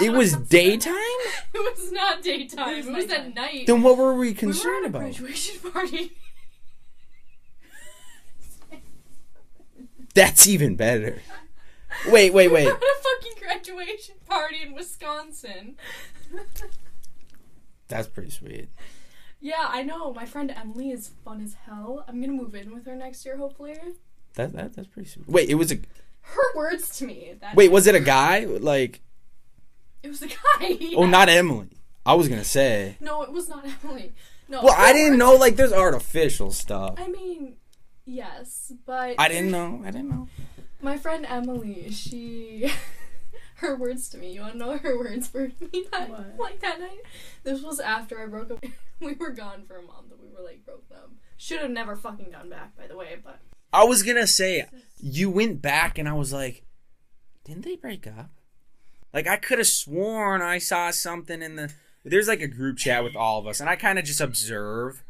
It 0.00 0.11
was 0.12 0.33
daytime? 0.48 0.94
It 1.52 1.76
was 1.78 1.92
not 1.92 2.22
daytime. 2.22 2.68
It 2.74 2.78
It 2.78 2.87
was 2.87 3.04
was, 3.04 3.12
at 3.12 3.35
night. 3.35 3.66
Then 3.66 3.83
what 3.83 3.96
were 3.96 4.12
we 4.14 4.20
we 4.28 4.28
were 4.33 4.38
concerned 4.38 4.87
at 4.87 4.92
a 4.92 4.96
about? 4.96 5.00
graduation 5.02 5.70
party. 5.72 6.12
That's 10.14 10.46
even 10.46 10.76
better. 10.76 11.22
Wait, 12.09 12.33
wait, 12.33 12.48
We 12.48 12.54
wait. 12.54 12.64
were 12.66 12.72
at 12.72 12.76
a 12.83 12.94
fucking 13.02 13.33
graduation 13.40 14.14
party 14.28 14.62
in 14.62 14.74
Wisconsin. 14.74 15.76
That's 17.88 18.09
pretty 18.09 18.30
sweet. 18.30 18.68
yeah, 19.40 19.66
I 19.68 19.83
know. 19.83 20.12
My 20.14 20.24
friend 20.24 20.50
Emily 20.57 20.90
is 20.90 21.11
fun 21.24 21.42
as 21.42 21.54
hell. 21.66 22.04
I'm 22.09 22.20
gonna 22.20 22.33
move 22.33 22.54
in 22.54 22.72
with 22.74 22.87
her 22.87 22.96
next 22.96 23.24
year, 23.24 23.37
hopefully. 23.37 23.76
That, 24.35 24.52
that 24.54 24.74
that's 24.74 24.88
pretty 24.88 25.09
sweet. 25.09 25.28
Wait, 25.28 25.48
it 25.48 25.54
was 25.54 25.70
a 25.72 25.78
Her 26.25 26.57
words 26.57 26.97
to 26.99 27.07
me. 27.07 27.35
That 27.41 27.55
wait. 27.55 27.71
Was 27.71 27.87
it 27.87 27.95
a 27.95 28.01
guy? 28.01 28.45
Like, 28.45 29.01
It 30.03 30.09
was 30.09 30.23
a 30.23 30.29
guy. 30.29 30.79
oh, 30.97 31.07
not 31.07 31.29
Emily. 31.29 31.69
I 32.07 32.15
was 32.15 32.29
gonna 32.29 32.45
say. 32.45 32.97
No, 33.01 33.23
it 33.23 33.33
was 33.33 33.49
not 33.49 33.65
Emily. 33.85 34.13
No. 34.49 34.63
Well, 34.63 34.75
I 34.77 34.93
didn't 34.93 35.13
words- 35.13 35.19
know. 35.19 35.35
Like, 35.37 35.57
there's 35.57 35.73
artificial 35.73 36.51
stuff. 36.51 36.95
I 36.99 37.09
mean, 37.09 37.57
yes, 38.05 38.73
but 38.85 39.15
I 39.19 39.29
didn't 39.29 39.51
know. 39.51 39.81
I 39.85 39.91
didn't 39.91 40.11
know. 40.11 40.29
My 40.83 40.99
friend 40.99 41.25
Emily, 41.27 41.91
she, 41.93 42.71
her 43.57 43.75
words 43.77 44.09
to 44.11 44.19
me. 44.19 44.33
You 44.33 44.43
want 44.43 44.53
to 44.53 44.59
know 44.59 44.77
her 44.77 44.99
words 44.99 45.29
for 45.29 45.51
me 45.61 45.87
that 45.93 46.11
What? 46.11 46.35
like 46.39 46.61
that 46.61 46.79
night? 46.81 47.01
This 47.43 47.63
was 47.63 47.81
after 47.81 48.21
I 48.21 48.27
broke 48.27 48.51
up. 48.51 48.63
We 49.01 49.15
were 49.15 49.31
gone 49.31 49.63
for 49.67 49.77
a 49.79 49.83
month. 49.83 50.13
and 50.13 50.21
We 50.21 50.29
were 50.37 50.45
like 50.47 50.65
broke 50.67 50.85
up. 50.95 51.11
Should 51.39 51.61
have 51.63 51.71
never 51.71 51.97
fucking 51.97 52.31
gone 52.33 52.51
back, 52.51 52.77
by 52.77 52.87
the 52.87 52.97
way. 52.97 53.17
But 53.25 53.41
I 53.75 53.83
was 53.83 54.05
gonna 54.05 54.29
say 54.29 54.67
you 55.01 55.29
went 55.29 55.61
back, 55.61 55.99
and 55.99 56.09
I 56.09 56.13
was 56.13 56.33
like, 56.33 56.63
didn't 57.43 57.65
they 57.65 57.75
break 57.75 58.07
up? 58.07 58.31
Like, 59.13 59.27
I 59.27 59.37
could 59.37 59.59
have 59.59 59.67
sworn 59.67 60.43
I 60.43 60.59
saw 60.59 60.93
something 60.93 61.43
in 61.43 61.57
the. 61.57 61.73
There's 62.05 62.29
like 62.29 62.41
a 62.41 62.47
group 62.47 62.79
chat 62.79 63.03
with 63.03 63.17
all 63.17 63.41
of 63.41 63.49
us, 63.49 63.59
and 63.59 63.69
I 63.69 63.75
kind 63.75 63.99
of 63.99 64.05
just 64.05 64.21
observe. 64.21 65.03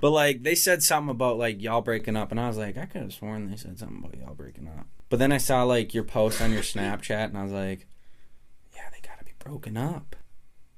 But 0.00 0.10
like 0.10 0.44
they 0.44 0.54
said 0.54 0.84
something 0.84 1.10
about 1.10 1.36
like 1.36 1.60
y'all 1.60 1.80
breaking 1.80 2.16
up, 2.16 2.30
and 2.30 2.38
I 2.38 2.46
was 2.46 2.56
like, 2.56 2.78
I 2.78 2.86
could 2.86 3.02
have 3.02 3.12
sworn 3.12 3.50
they 3.50 3.56
said 3.56 3.78
something 3.78 3.98
about 3.98 4.16
y'all 4.18 4.34
breaking 4.34 4.68
up. 4.68 4.86
But 5.08 5.18
then 5.18 5.32
I 5.32 5.38
saw 5.38 5.64
like 5.64 5.94
your 5.94 6.04
post 6.04 6.40
on 6.40 6.52
your 6.52 6.62
Snapchat, 6.62 7.26
and 7.26 7.38
I 7.38 7.42
was 7.42 7.52
like, 7.52 7.88
yeah, 8.72 8.88
they 8.92 9.06
gotta 9.06 9.24
be 9.24 9.34
broken 9.40 9.76
up. 9.76 10.14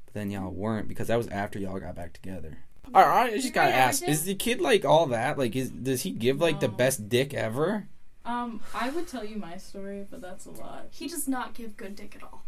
But 0.06 0.14
then 0.14 0.30
y'all 0.30 0.50
weren't 0.50 0.88
because 0.88 1.08
that 1.08 1.18
was 1.18 1.28
after 1.28 1.58
y'all 1.58 1.78
got 1.78 1.94
back 1.94 2.14
together. 2.14 2.58
All 2.94 3.06
right, 3.06 3.32
I 3.32 3.36
just 3.36 3.52
gotta 3.52 3.70
Yeah, 3.70 3.76
ask: 3.76 4.02
I. 4.04 4.06
Is 4.06 4.24
the 4.24 4.34
kid 4.34 4.60
like 4.60 4.84
all 4.84 5.06
that? 5.06 5.36
Like, 5.38 5.54
is 5.56 5.70
does 5.70 6.02
he 6.02 6.10
give 6.10 6.40
like 6.40 6.60
the 6.60 6.68
No. 6.68 6.74
best 6.74 7.08
dick 7.08 7.34
ever? 7.34 7.88
Um, 8.24 8.60
I 8.74 8.90
would 8.90 9.06
tell 9.06 9.24
you 9.24 9.36
my 9.36 9.56
story, 9.56 10.04
but 10.10 10.20
that's 10.20 10.46
a 10.46 10.50
lot. 10.50 10.86
he 10.90 11.06
does 11.08 11.28
not 11.28 11.54
give 11.54 11.76
good 11.76 11.94
dick 11.96 12.14
at 12.16 12.22
all. 12.22 12.42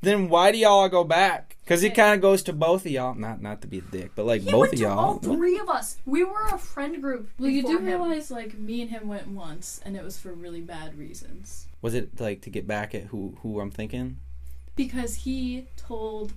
Then 0.00 0.28
why 0.28 0.52
do 0.52 0.58
y'all 0.58 0.88
go 0.90 1.02
back? 1.02 1.56
Because 1.64 1.82
it 1.82 1.94
kind 1.94 2.14
of 2.14 2.20
goes 2.20 2.42
to 2.42 2.52
both 2.52 2.84
of 2.84 2.92
y'all. 2.92 3.14
Not 3.14 3.40
not 3.40 3.62
to 3.62 3.66
be 3.66 3.78
a 3.78 3.82
dick, 3.82 4.12
but 4.14 4.26
like 4.26 4.42
He 4.42 4.50
both 4.50 4.60
went 4.60 4.72
of 4.74 4.78
to 4.80 4.84
y'all. 4.84 4.98
all 4.98 5.18
three 5.18 5.58
of 5.58 5.68
us. 5.70 5.96
We 6.04 6.24
were 6.24 6.42
a 6.52 6.58
friend 6.58 7.00
group. 7.00 7.30
Well, 7.38 7.48
you 7.48 7.62
do 7.62 7.68
before 7.68 7.80
him. 7.80 7.86
realize, 7.86 8.30
like, 8.30 8.58
me 8.58 8.82
and 8.82 8.90
him 8.90 9.08
went 9.08 9.28
once, 9.28 9.80
and 9.84 9.96
it 9.96 10.04
was 10.04 10.18
for 10.18 10.32
really 10.34 10.60
bad 10.60 10.98
reasons. 10.98 11.66
Was 11.80 11.94
it 11.94 12.20
like 12.20 12.42
to 12.42 12.50
get 12.50 12.66
back 12.66 12.94
at 12.94 13.04
who 13.04 13.36
who 13.42 13.60
I'm 13.60 13.70
thinking? 13.70 14.18
Because 14.76 15.14
he 15.14 15.66
told 15.76 16.32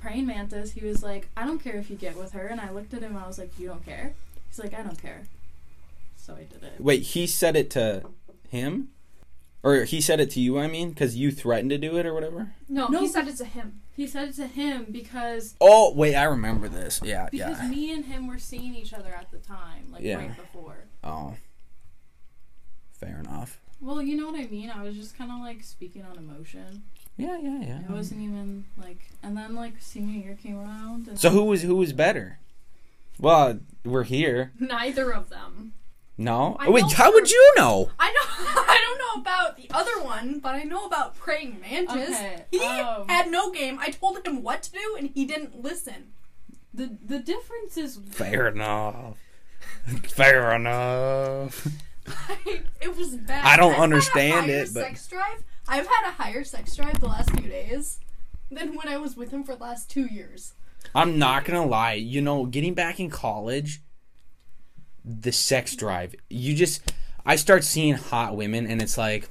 Praying 0.00 0.26
Mantis, 0.26 0.72
he 0.72 0.84
was 0.84 1.02
like, 1.02 1.28
I 1.36 1.44
don't 1.44 1.58
care 1.62 1.76
if 1.76 1.90
you 1.90 1.96
get 1.96 2.16
with 2.16 2.32
her. 2.32 2.46
And 2.46 2.60
I 2.60 2.70
looked 2.70 2.94
at 2.94 3.02
him, 3.02 3.16
I 3.16 3.26
was 3.26 3.38
like, 3.38 3.58
You 3.58 3.68
don't 3.68 3.84
care? 3.84 4.14
He's 4.48 4.58
like, 4.58 4.74
I 4.74 4.82
don't 4.82 5.00
care. 5.00 5.22
So 6.16 6.34
I 6.34 6.44
did 6.44 6.62
it. 6.62 6.74
Wait, 6.80 7.02
he 7.02 7.26
said 7.26 7.56
it 7.56 7.70
to 7.70 8.02
him, 8.50 8.88
or 9.62 9.84
he 9.84 10.00
said 10.00 10.20
it 10.20 10.30
to 10.32 10.40
you? 10.40 10.58
I 10.58 10.66
mean, 10.68 10.90
because 10.90 11.16
you 11.16 11.30
threatened 11.32 11.70
to 11.70 11.78
do 11.78 11.96
it 11.96 12.06
or 12.06 12.14
whatever. 12.14 12.52
No, 12.68 12.86
No, 12.88 13.00
he 13.00 13.08
said 13.08 13.26
it 13.28 13.36
to 13.38 13.44
him. 13.44 13.80
He 13.96 14.06
said 14.06 14.28
it 14.28 14.36
to 14.36 14.46
him 14.46 14.86
because 14.90 15.54
Oh 15.60 15.92
wait, 15.94 16.14
I 16.14 16.24
remember 16.24 16.68
this. 16.68 17.00
Yeah, 17.02 17.28
because 17.30 17.58
yeah. 17.60 17.68
me 17.68 17.92
and 17.92 18.04
him 18.04 18.28
were 18.28 18.38
seeing 18.38 18.74
each 18.76 18.92
other 18.94 19.12
at 19.12 19.30
the 19.32 19.38
time, 19.38 19.90
like 19.92 20.02
Yeah. 20.02 20.16
right 20.18 20.36
before. 20.36 20.84
Oh, 21.02 21.34
fair 22.92 23.18
enough. 23.18 23.60
Well, 23.80 24.02
you 24.02 24.16
know 24.16 24.26
what 24.30 24.40
I 24.40 24.46
mean. 24.46 24.70
I 24.70 24.82
was 24.82 24.96
just 24.96 25.16
kind 25.16 25.30
of 25.30 25.40
like 25.40 25.62
speaking 25.62 26.04
on 26.04 26.16
emotion. 26.18 26.82
Yeah, 27.18 27.36
yeah, 27.36 27.60
yeah. 27.60 27.80
It 27.80 27.90
wasn't 27.90 28.22
even 28.22 28.64
like, 28.78 29.00
and 29.22 29.36
then 29.36 29.54
like 29.54 29.74
senior 29.80 30.24
year 30.24 30.38
came 30.40 30.58
around. 30.58 31.08
And 31.08 31.18
So 31.18 31.30
who 31.30 31.44
was 31.44 31.62
who 31.62 31.74
was 31.76 31.92
better? 31.92 32.38
Well, 33.18 33.58
we're 33.84 34.04
here. 34.04 34.52
Neither 34.60 35.10
of 35.12 35.28
them. 35.28 35.74
No. 36.16 36.56
I 36.58 36.68
Wait, 36.70 36.90
how 36.92 37.12
would 37.12 37.30
you 37.30 37.54
know? 37.56 37.90
I 37.98 38.08
know. 38.10 38.20
I 38.68 38.78
don't 38.82 38.98
know 38.98 39.22
about 39.22 39.56
the 39.56 39.68
other 39.72 40.02
one, 40.02 40.38
but 40.38 40.54
I 40.54 40.62
know 40.62 40.86
about 40.86 41.16
praying 41.16 41.60
mantis. 41.60 42.08
Okay, 42.10 42.44
He 42.50 42.60
um, 42.64 43.08
had 43.08 43.30
no 43.30 43.50
game. 43.52 43.78
I 43.80 43.90
told 43.90 44.24
him 44.26 44.42
what 44.42 44.62
to 44.64 44.72
do, 44.72 44.96
and 44.98 45.10
he 45.10 45.24
didn't 45.24 45.60
listen. 45.62 46.12
the 46.72 46.96
the 47.04 47.18
difference 47.18 47.76
is 47.76 47.98
Fair 48.10 48.48
enough. 48.48 49.16
Fair 50.08 50.54
enough. 50.54 51.66
it 52.80 52.96
was 52.96 53.16
bad. 53.16 53.44
I 53.44 53.56
don't 53.56 53.72
I've 53.72 53.76
had 53.76 53.80
a 53.80 53.82
understand 53.82 54.50
it, 54.50 54.70
but- 54.72 54.84
sex 54.84 55.06
drive. 55.08 55.42
I've 55.68 55.86
had 55.86 56.08
a 56.08 56.12
higher 56.12 56.44
sex 56.44 56.74
drive 56.74 56.98
the 56.98 57.08
last 57.08 57.30
few 57.30 57.48
days 57.48 58.00
than 58.50 58.74
when 58.74 58.88
I 58.88 58.96
was 58.96 59.16
with 59.16 59.30
him 59.30 59.44
for 59.44 59.54
the 59.54 59.62
last 59.62 59.90
two 59.90 60.06
years. 60.06 60.54
I'm 60.94 61.18
not 61.18 61.44
gonna 61.44 61.66
lie. 61.66 61.94
You 61.94 62.22
know, 62.22 62.46
getting 62.46 62.72
back 62.72 62.98
in 62.98 63.10
college, 63.10 63.82
the 65.04 65.30
sex 65.30 65.76
drive. 65.76 66.14
You 66.30 66.54
just, 66.54 66.92
I 67.26 67.36
start 67.36 67.64
seeing 67.64 67.94
hot 67.94 68.34
women, 68.34 68.66
and 68.66 68.80
it's 68.80 68.96
like, 68.96 69.28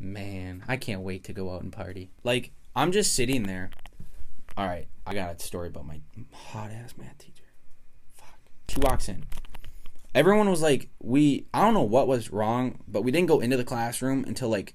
man, 0.00 0.64
I 0.66 0.78
can't 0.78 1.02
wait 1.02 1.24
to 1.24 1.34
go 1.34 1.54
out 1.54 1.62
and 1.62 1.72
party. 1.72 2.10
Like, 2.22 2.52
I'm 2.74 2.90
just 2.90 3.14
sitting 3.14 3.42
there. 3.42 3.70
All 4.56 4.66
right, 4.66 4.88
I 5.06 5.12
got 5.12 5.36
a 5.36 5.38
story 5.38 5.68
about 5.68 5.86
my 5.86 6.00
hot 6.32 6.70
ass 6.70 6.94
math 6.96 7.18
teacher. 7.18 7.44
Fuck. 8.14 8.38
She 8.70 8.80
walks 8.80 9.10
in. 9.10 9.24
Everyone 10.14 10.48
was 10.48 10.62
like, 10.62 10.88
we. 11.02 11.44
I 11.52 11.60
don't 11.60 11.74
know 11.74 11.82
what 11.82 12.08
was 12.08 12.32
wrong, 12.32 12.78
but 12.88 13.02
we 13.02 13.10
didn't 13.10 13.28
go 13.28 13.40
into 13.40 13.58
the 13.58 13.64
classroom 13.64 14.24
until 14.24 14.48
like 14.48 14.72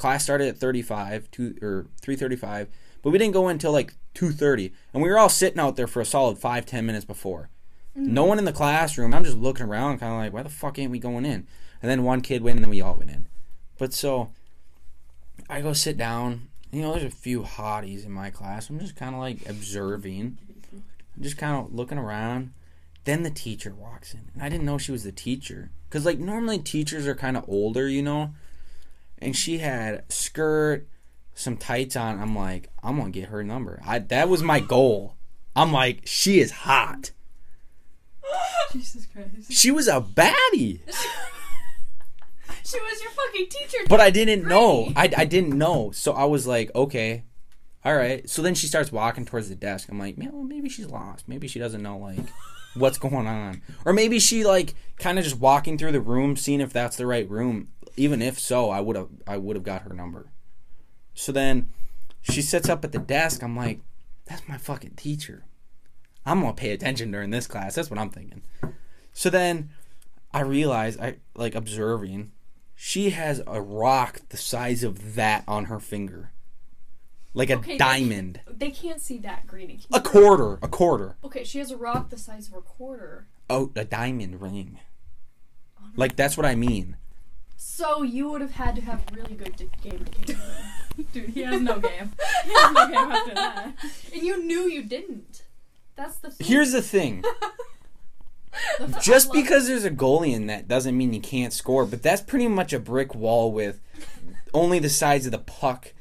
class 0.00 0.24
started 0.24 0.48
at 0.48 0.56
35 0.56 1.30
two 1.30 1.56
or 1.60 1.86
3:35, 2.02 2.68
but 3.02 3.10
we 3.10 3.18
didn't 3.18 3.34
go 3.34 3.48
in 3.48 3.54
until 3.54 3.70
like 3.70 3.94
2:30, 4.14 4.72
and 4.94 5.02
we 5.02 5.10
were 5.10 5.18
all 5.18 5.28
sitting 5.28 5.60
out 5.60 5.76
there 5.76 5.86
for 5.86 6.00
a 6.00 6.06
solid 6.06 6.38
five 6.38 6.64
ten 6.64 6.86
minutes 6.86 7.04
before. 7.04 7.50
Mm. 7.96 8.06
No 8.06 8.24
one 8.24 8.38
in 8.38 8.46
the 8.46 8.52
classroom. 8.52 9.12
I'm 9.12 9.24
just 9.24 9.36
looking 9.36 9.66
around, 9.66 9.98
kind 9.98 10.12
of 10.12 10.18
like, 10.18 10.32
why 10.32 10.42
the 10.42 10.48
fuck 10.48 10.78
ain't 10.78 10.90
we 10.90 10.98
going 10.98 11.26
in? 11.26 11.46
And 11.82 11.90
then 11.90 12.02
one 12.02 12.22
kid 12.22 12.42
went, 12.42 12.56
and 12.56 12.64
then 12.64 12.70
we 12.70 12.80
all 12.80 12.94
went 12.94 13.10
in. 13.10 13.26
But 13.78 13.92
so, 13.92 14.30
I 15.48 15.60
go 15.60 15.74
sit 15.74 15.96
down. 15.96 16.48
You 16.72 16.82
know, 16.82 16.92
there's 16.92 17.12
a 17.12 17.16
few 17.16 17.42
hotties 17.42 18.06
in 18.06 18.12
my 18.12 18.30
class. 18.30 18.70
I'm 18.70 18.78
just 18.78 18.96
kind 18.96 19.14
of 19.14 19.20
like 19.20 19.46
observing, 19.48 20.38
just 21.20 21.36
kind 21.36 21.56
of 21.56 21.74
looking 21.74 21.98
around. 21.98 22.52
Then 23.04 23.22
the 23.22 23.30
teacher 23.30 23.74
walks 23.74 24.14
in, 24.14 24.30
and 24.34 24.42
I 24.42 24.48
didn't 24.48 24.66
know 24.66 24.78
she 24.78 24.92
was 24.92 25.04
the 25.04 25.12
teacher, 25.12 25.70
cause 25.88 26.06
like 26.06 26.18
normally 26.18 26.58
teachers 26.58 27.06
are 27.06 27.14
kind 27.14 27.36
of 27.36 27.44
older, 27.48 27.88
you 27.88 28.02
know. 28.02 28.34
And 29.20 29.36
she 29.36 29.58
had 29.58 30.10
skirt, 30.10 30.88
some 31.34 31.56
tights 31.56 31.96
on. 31.96 32.20
I'm 32.20 32.36
like, 32.36 32.70
I'm 32.82 32.98
gonna 32.98 33.10
get 33.10 33.28
her 33.28 33.42
number. 33.42 33.80
I 33.86 33.98
that 33.98 34.28
was 34.28 34.42
my 34.42 34.60
goal. 34.60 35.16
I'm 35.54 35.72
like, 35.72 36.02
she 36.04 36.40
is 36.40 36.50
hot. 36.50 37.10
Jesus 38.72 39.06
Christ. 39.06 39.52
She 39.52 39.70
was 39.70 39.88
a 39.88 40.00
baddie. 40.00 40.80
She 42.64 42.78
was 42.78 43.02
your 43.02 43.10
fucking 43.10 43.48
teacher. 43.48 43.78
But 43.88 44.00
I 44.00 44.10
didn't 44.10 44.46
know. 44.46 44.92
I, 44.94 45.10
I 45.16 45.24
didn't 45.24 45.58
know. 45.58 45.90
So 45.90 46.12
I 46.12 46.24
was 46.24 46.46
like, 46.46 46.72
okay, 46.74 47.24
all 47.84 47.96
right. 47.96 48.28
So 48.28 48.42
then 48.42 48.54
she 48.54 48.68
starts 48.68 48.92
walking 48.92 49.24
towards 49.24 49.48
the 49.48 49.56
desk. 49.56 49.88
I'm 49.90 49.98
like, 49.98 50.16
man, 50.16 50.30
well, 50.32 50.44
maybe 50.44 50.68
she's 50.68 50.86
lost. 50.86 51.26
Maybe 51.26 51.48
she 51.48 51.58
doesn't 51.58 51.82
know 51.82 51.98
like 51.98 52.20
what's 52.74 52.98
going 52.98 53.26
on, 53.26 53.62
or 53.84 53.92
maybe 53.92 54.20
she 54.20 54.44
like 54.44 54.74
kind 54.98 55.18
of 55.18 55.24
just 55.24 55.40
walking 55.40 55.78
through 55.78 55.92
the 55.92 56.00
room, 56.00 56.36
seeing 56.36 56.60
if 56.60 56.72
that's 56.72 56.96
the 56.96 57.06
right 57.06 57.28
room. 57.28 57.68
Even 57.96 58.22
if 58.22 58.38
so, 58.38 58.70
I 58.70 58.80
would 58.80 58.96
have 58.96 59.08
I 59.26 59.36
would 59.36 59.56
have 59.56 59.64
got 59.64 59.82
her 59.82 59.94
number. 59.94 60.32
So 61.14 61.32
then 61.32 61.68
she 62.22 62.42
sits 62.42 62.68
up 62.68 62.84
at 62.84 62.92
the 62.92 62.98
desk. 62.98 63.42
I'm 63.42 63.56
like, 63.56 63.80
that's 64.26 64.48
my 64.48 64.56
fucking 64.58 64.94
teacher. 64.96 65.44
I'm 66.24 66.40
gonna 66.40 66.52
pay 66.54 66.70
attention 66.72 67.10
during 67.10 67.30
this 67.30 67.46
class. 67.46 67.74
That's 67.74 67.90
what 67.90 67.98
I'm 67.98 68.10
thinking. 68.10 68.42
So 69.12 69.30
then 69.30 69.70
I 70.32 70.40
realize 70.40 70.98
I 70.98 71.16
like 71.34 71.54
observing. 71.54 72.32
She 72.74 73.10
has 73.10 73.42
a 73.46 73.60
rock 73.60 74.20
the 74.30 74.36
size 74.36 74.82
of 74.84 75.14
that 75.14 75.44
on 75.46 75.66
her 75.66 75.78
finger, 75.80 76.30
like 77.34 77.50
a 77.50 77.56
Okay, 77.56 77.76
diamond, 77.76 78.40
They 78.50 78.70
can't 78.70 79.00
see 79.02 79.18
that, 79.18 79.46
Greenie. 79.46 79.80
a 79.92 80.00
quarter, 80.00 80.58
a 80.62 80.68
quarter. 80.68 81.16
Okay, 81.22 81.44
she 81.44 81.58
has 81.58 81.70
a 81.70 81.76
rock 81.76 82.08
the 82.08 82.16
size 82.16 82.48
of 82.48 82.54
a 82.54 82.62
quarter. 82.62 83.26
Oh, 83.50 83.70
a 83.76 83.84
diamond 83.84 84.40
ring. 84.40 84.78
Like 85.96 86.16
that's 86.16 86.36
what 86.36 86.46
I 86.46 86.54
mean. 86.54 86.96
So 87.62 88.02
you 88.02 88.30
would 88.30 88.40
have 88.40 88.52
had 88.52 88.74
to 88.76 88.80
have 88.80 89.02
really 89.12 89.34
good 89.34 89.54
d- 89.54 89.68
game 89.82 90.02
to. 90.26 90.36
Dude, 91.12 91.28
he 91.28 91.42
has 91.42 91.60
no 91.60 91.78
game. 91.78 92.10
He 92.44 92.52
has 92.54 92.72
no 92.72 92.86
game 92.86 92.96
after 92.96 93.34
that. 93.34 93.74
and 94.14 94.22
you 94.22 94.42
knew 94.42 94.62
you 94.62 94.82
didn't. 94.82 95.42
That's 95.94 96.16
the 96.16 96.30
thing. 96.30 96.46
Here's 96.46 96.72
the 96.72 96.80
thing. 96.80 97.22
Just 99.02 99.30
because 99.30 99.68
there's 99.68 99.84
a 99.84 99.90
goalie 99.90 100.32
in 100.34 100.46
that 100.46 100.68
doesn't 100.68 100.96
mean 100.96 101.12
you 101.12 101.20
can't 101.20 101.52
score, 101.52 101.84
but 101.84 102.02
that's 102.02 102.22
pretty 102.22 102.48
much 102.48 102.72
a 102.72 102.80
brick 102.80 103.14
wall 103.14 103.52
with 103.52 103.78
only 104.54 104.78
the 104.78 104.88
size 104.88 105.26
of 105.26 105.32
the 105.32 105.38
puck. 105.38 105.92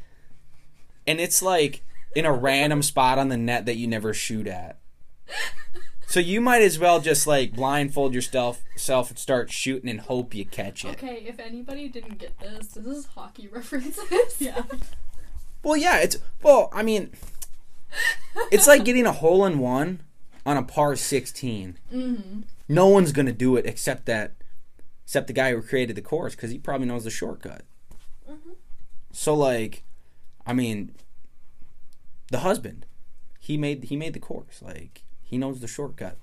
And 1.06 1.19
it's 1.19 1.41
like 1.41 1.84
in 2.15 2.26
a 2.26 2.32
random 2.32 2.82
spot 2.84 3.19
on 3.19 3.28
the 3.28 3.38
net 3.38 3.65
that 3.65 3.76
you 3.76 3.86
never 3.88 4.13
shoot 4.13 4.48
at. 4.48 4.80
So 6.10 6.19
you 6.19 6.41
might 6.41 6.63
as 6.63 6.80
well 6.80 7.00
just 7.00 7.28
like 7.28 7.54
blindfold 7.54 8.15
yourself 8.15 8.63
self 8.76 9.12
and 9.12 9.19
start 9.19 9.52
shooting 9.52 9.88
and 9.88 10.02
hope 10.02 10.34
you 10.34 10.43
catch 10.43 10.84
it. 10.84 10.93
Okay, 10.93 11.24
if 11.28 11.39
anybody 11.39 11.88
didn't 11.88 12.17
get 12.17 12.39
this, 12.39 12.69
this 12.69 12.84
is 12.88 13.06
hockey 13.06 13.48
references. 13.48 14.04
Yeah. 14.39 14.63
Well, 15.62 15.78
yeah, 15.78 16.00
it's 16.00 16.17
well, 16.41 16.69
I 16.74 16.82
mean, 16.82 17.12
it's 18.52 18.65
like 18.65 18.86
getting 18.86 19.06
a 19.06 19.12
hole 19.12 19.45
in 19.45 19.60
one 19.60 20.00
on 20.48 20.58
a 20.58 20.63
par 20.63 20.95
16. 20.95 21.78
Mm-hmm. 21.93 22.39
No 22.67 22.88
one's 22.88 23.12
gonna 23.12 23.32
do 23.32 23.56
it 23.56 23.67
except 23.67 24.08
that, 24.08 24.32
except 25.06 25.28
the 25.28 25.34
guy 25.34 25.52
who 25.52 25.62
created 25.62 25.95
the 25.95 26.02
course 26.02 26.34
because 26.36 26.50
he 26.50 26.58
probably 26.58 26.88
knows 26.88 27.04
the 27.04 27.12
shortcut. 27.12 27.62
Mhm. 28.28 28.56
So 29.12 29.36
like, 29.36 29.84
I 30.43 30.54
mean, 30.54 30.95
the 32.32 32.39
husband, 32.39 32.88
he 33.39 33.58
made 33.58 33.84
he 33.84 33.95
made 33.95 34.13
the 34.13 34.19
course. 34.19 34.63
Like 34.63 35.04
he 35.30 35.38
knows 35.38 35.60
the 35.60 35.68
shortcut. 35.68 36.18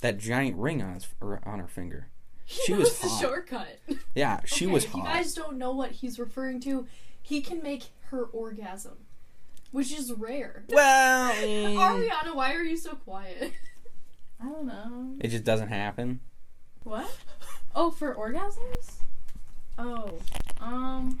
That 0.00 0.16
giant 0.18 0.56
ring 0.56 0.80
on 0.80 0.94
his 0.94 1.08
or 1.20 1.40
on 1.44 1.58
her 1.58 1.66
finger. 1.66 2.06
She 2.46 2.72
was 2.72 2.98
the 3.00 3.08
hot. 3.08 3.20
shortcut. 3.20 3.78
Yeah, 4.14 4.40
she 4.44 4.64
Okay, 4.66 4.72
was 4.72 4.84
hot. 4.86 4.98
you 4.98 5.04
guys 5.04 5.34
don't 5.34 5.58
know 5.58 5.72
what 5.72 5.90
he's 5.90 6.18
referring 6.18 6.60
to, 6.60 6.86
he 7.22 7.40
can 7.42 7.62
make 7.62 7.88
her 8.10 8.24
orgasm, 8.24 8.98
which 9.72 9.92
is 9.92 10.12
rare. 10.12 10.64
well, 10.70 11.32
mm, 11.34 11.74
Ariana, 11.76 12.34
why 12.34 12.54
are 12.54 12.62
you 12.62 12.76
so 12.76 12.94
quiet? 12.94 13.52
I 14.42 14.46
don't 14.46 14.66
know. 14.66 15.14
it 15.20 15.28
just 15.28 15.44
doesn't 15.44 15.68
happen. 15.68 16.20
What? 16.84 17.10
Oh, 17.74 17.90
for 17.90 18.14
orgasms? 18.14 18.94
Oh, 19.78 20.18
um, 20.60 21.20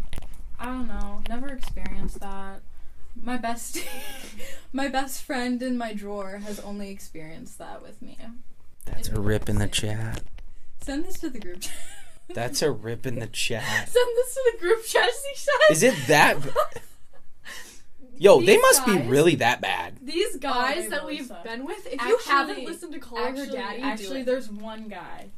I 0.58 0.66
don't 0.66 0.88
know. 0.88 1.22
Never 1.28 1.48
experienced 1.48 2.18
that. 2.20 2.60
My 3.14 3.36
best, 3.36 3.78
my 4.72 4.88
best 4.88 5.22
friend 5.22 5.62
in 5.62 5.76
my 5.76 5.92
drawer 5.92 6.38
has 6.38 6.60
only 6.60 6.90
experienced 6.90 7.58
that 7.58 7.82
with 7.82 8.00
me. 8.00 8.16
That's 8.86 9.08
a 9.08 9.20
rip 9.20 9.48
in 9.48 9.58
the 9.58 9.68
chat. 9.68 10.22
Send 10.80 11.04
this 11.04 11.18
to 11.20 11.30
the 11.30 11.38
group 11.38 11.60
chat. 11.60 11.74
That's 12.32 12.62
a 12.62 12.70
rip 12.70 13.06
in 13.06 13.18
the 13.18 13.26
chat. 13.26 13.88
Send 13.88 14.08
this 14.16 14.34
to 14.34 14.52
the 14.52 14.58
group 14.58 14.84
chat. 14.84 15.08
She. 15.34 15.72
Is 15.72 15.82
it 15.82 15.94
that? 16.06 16.42
b- 16.42 16.50
Yo, 18.18 18.38
they 18.40 18.54
These 18.56 18.62
must 18.62 18.86
be 18.86 18.98
really 18.98 19.34
that 19.36 19.60
bad. 19.60 19.98
These 20.02 20.36
oh, 20.36 20.38
guys 20.38 20.84
they 20.84 20.88
that 20.90 21.02
really 21.02 21.16
we've 21.16 21.26
suck. 21.26 21.42
been 21.42 21.64
with, 21.64 21.86
if 21.86 22.02
you 22.02 22.18
haven't 22.26 22.64
listened 22.64 22.92
to 22.92 22.98
Call 22.98 23.18
Her 23.18 23.28
Actually, 23.28 23.48
Daddy, 23.48 23.82
actually, 23.82 24.08
do 24.08 24.16
it. 24.16 24.26
there's 24.26 24.50
one 24.50 24.88
guy. 24.88 25.30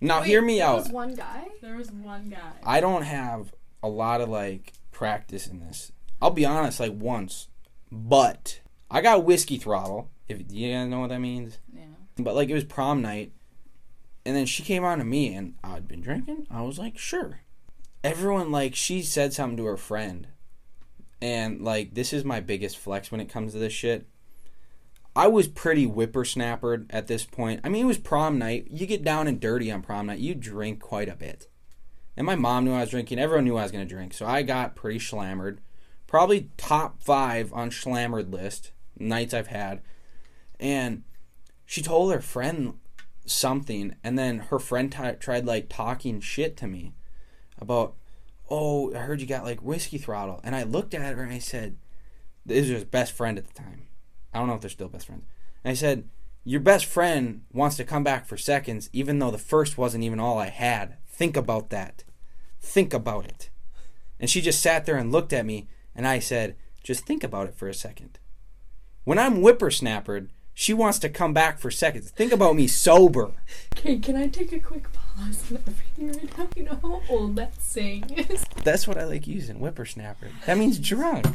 Now, 0.00 0.20
Wait, 0.20 0.26
hear 0.26 0.42
me 0.42 0.58
there 0.58 0.66
out. 0.66 0.76
was 0.78 0.88
one 0.88 1.14
guy. 1.14 1.46
There 1.62 1.76
was 1.76 1.92
one 1.92 2.28
guy. 2.30 2.52
I 2.64 2.80
don't 2.80 3.02
have 3.04 3.54
a 3.82 3.88
lot 3.88 4.20
of 4.20 4.28
like 4.28 4.72
practice 4.90 5.46
in 5.46 5.60
this. 5.60 5.92
I'll 6.24 6.30
be 6.30 6.46
honest, 6.46 6.80
like 6.80 6.94
once, 6.94 7.48
but 7.92 8.60
I 8.90 9.02
got 9.02 9.24
whiskey 9.24 9.58
throttle. 9.58 10.08
If 10.26 10.40
you 10.50 10.72
guys 10.72 10.88
know 10.88 11.00
what 11.00 11.10
that 11.10 11.20
means, 11.20 11.58
yeah. 11.70 11.82
but 12.16 12.34
like 12.34 12.48
it 12.48 12.54
was 12.54 12.64
prom 12.64 13.02
night, 13.02 13.32
and 14.24 14.34
then 14.34 14.46
she 14.46 14.62
came 14.62 14.86
on 14.86 14.96
to 14.96 15.04
me, 15.04 15.34
and 15.34 15.56
I'd 15.62 15.86
been 15.86 16.00
drinking. 16.00 16.46
I 16.50 16.62
was 16.62 16.78
like, 16.78 16.96
sure. 16.96 17.40
Everyone 18.02 18.50
like 18.50 18.74
she 18.74 19.02
said 19.02 19.34
something 19.34 19.58
to 19.58 19.66
her 19.66 19.76
friend, 19.76 20.28
and 21.20 21.60
like 21.60 21.92
this 21.92 22.14
is 22.14 22.24
my 22.24 22.40
biggest 22.40 22.78
flex 22.78 23.12
when 23.12 23.20
it 23.20 23.28
comes 23.28 23.52
to 23.52 23.58
this 23.58 23.74
shit. 23.74 24.06
I 25.14 25.26
was 25.26 25.46
pretty 25.46 25.86
whippersnappered 25.86 26.86
at 26.88 27.06
this 27.06 27.24
point. 27.24 27.60
I 27.64 27.68
mean, 27.68 27.84
it 27.84 27.88
was 27.88 27.98
prom 27.98 28.38
night. 28.38 28.68
You 28.70 28.86
get 28.86 29.04
down 29.04 29.28
and 29.28 29.38
dirty 29.38 29.70
on 29.70 29.82
prom 29.82 30.06
night. 30.06 30.20
You 30.20 30.34
drink 30.34 30.80
quite 30.80 31.10
a 31.10 31.16
bit. 31.16 31.48
And 32.16 32.24
my 32.24 32.34
mom 32.34 32.64
knew 32.64 32.72
I 32.72 32.80
was 32.80 32.88
drinking. 32.88 33.18
Everyone 33.18 33.44
knew 33.44 33.58
I 33.58 33.62
was 33.62 33.72
going 33.72 33.86
to 33.86 33.94
drink. 33.94 34.14
So 34.14 34.24
I 34.24 34.40
got 34.40 34.74
pretty 34.74 35.00
slammered. 35.00 35.60
Probably 36.06 36.50
top 36.56 37.02
five 37.02 37.52
on 37.52 37.70
slammered 37.70 38.32
list 38.32 38.72
nights 38.98 39.34
I've 39.34 39.48
had. 39.48 39.82
And 40.60 41.02
she 41.66 41.82
told 41.82 42.12
her 42.12 42.20
friend 42.20 42.74
something. 43.26 43.96
And 44.04 44.18
then 44.18 44.38
her 44.38 44.58
friend 44.58 44.92
t- 44.92 45.12
tried 45.18 45.46
like 45.46 45.68
talking 45.68 46.20
shit 46.20 46.56
to 46.58 46.66
me 46.66 46.92
about, 47.58 47.94
oh, 48.50 48.94
I 48.94 48.98
heard 48.98 49.20
you 49.20 49.26
got 49.26 49.44
like 49.44 49.60
whiskey 49.60 49.98
throttle. 49.98 50.40
And 50.44 50.54
I 50.54 50.62
looked 50.62 50.94
at 50.94 51.14
her 51.14 51.22
and 51.22 51.32
I 51.32 51.38
said, 51.38 51.76
this 52.46 52.68
was 52.68 52.80
her 52.80 52.86
best 52.86 53.12
friend 53.12 53.38
at 53.38 53.46
the 53.46 53.54
time. 53.54 53.86
I 54.32 54.38
don't 54.38 54.48
know 54.48 54.54
if 54.54 54.60
they're 54.60 54.70
still 54.70 54.88
best 54.88 55.06
friends. 55.06 55.24
And 55.62 55.70
I 55.70 55.74
said, 55.74 56.08
Your 56.44 56.60
best 56.60 56.84
friend 56.84 57.42
wants 57.52 57.76
to 57.76 57.84
come 57.84 58.04
back 58.04 58.26
for 58.26 58.36
seconds, 58.36 58.90
even 58.92 59.18
though 59.18 59.30
the 59.30 59.38
first 59.38 59.78
wasn't 59.78 60.04
even 60.04 60.20
all 60.20 60.38
I 60.38 60.48
had. 60.48 60.98
Think 61.08 61.36
about 61.36 61.70
that. 61.70 62.04
Think 62.60 62.92
about 62.92 63.24
it. 63.26 63.50
And 64.20 64.28
she 64.28 64.40
just 64.40 64.60
sat 64.60 64.84
there 64.84 64.96
and 64.96 65.12
looked 65.12 65.32
at 65.32 65.46
me, 65.46 65.68
and 65.94 66.06
I 66.06 66.18
said, 66.18 66.56
Just 66.82 67.06
think 67.06 67.22
about 67.24 67.46
it 67.48 67.54
for 67.54 67.68
a 67.68 67.74
second. 67.74 68.18
When 69.04 69.18
I'm 69.18 69.36
whippersnappered, 69.42 70.28
she 70.54 70.72
wants 70.72 70.98
to 71.00 71.08
come 71.08 71.32
back 71.34 71.58
for 71.58 71.70
seconds. 71.70 72.10
Think 72.10 72.32
about 72.32 72.54
me 72.56 72.66
sober. 72.68 73.32
Okay, 73.76 73.98
can 73.98 74.16
I 74.16 74.28
take 74.28 74.52
a 74.52 74.60
quick 74.60 74.86
pause 74.92 75.50
on 75.50 75.58
everything 75.66 76.12
right 76.12 76.38
now? 76.38 76.48
You 76.56 76.62
know 76.64 76.78
how 76.80 77.02
old 77.10 77.36
that 77.36 77.60
saying 77.60 78.04
is. 78.16 78.44
That's 78.62 78.86
what 78.86 78.96
I 78.96 79.04
like 79.04 79.26
using, 79.26 79.56
whippersnapper. 79.56 80.28
That 80.46 80.56
means 80.56 80.78
drunk. 80.78 81.26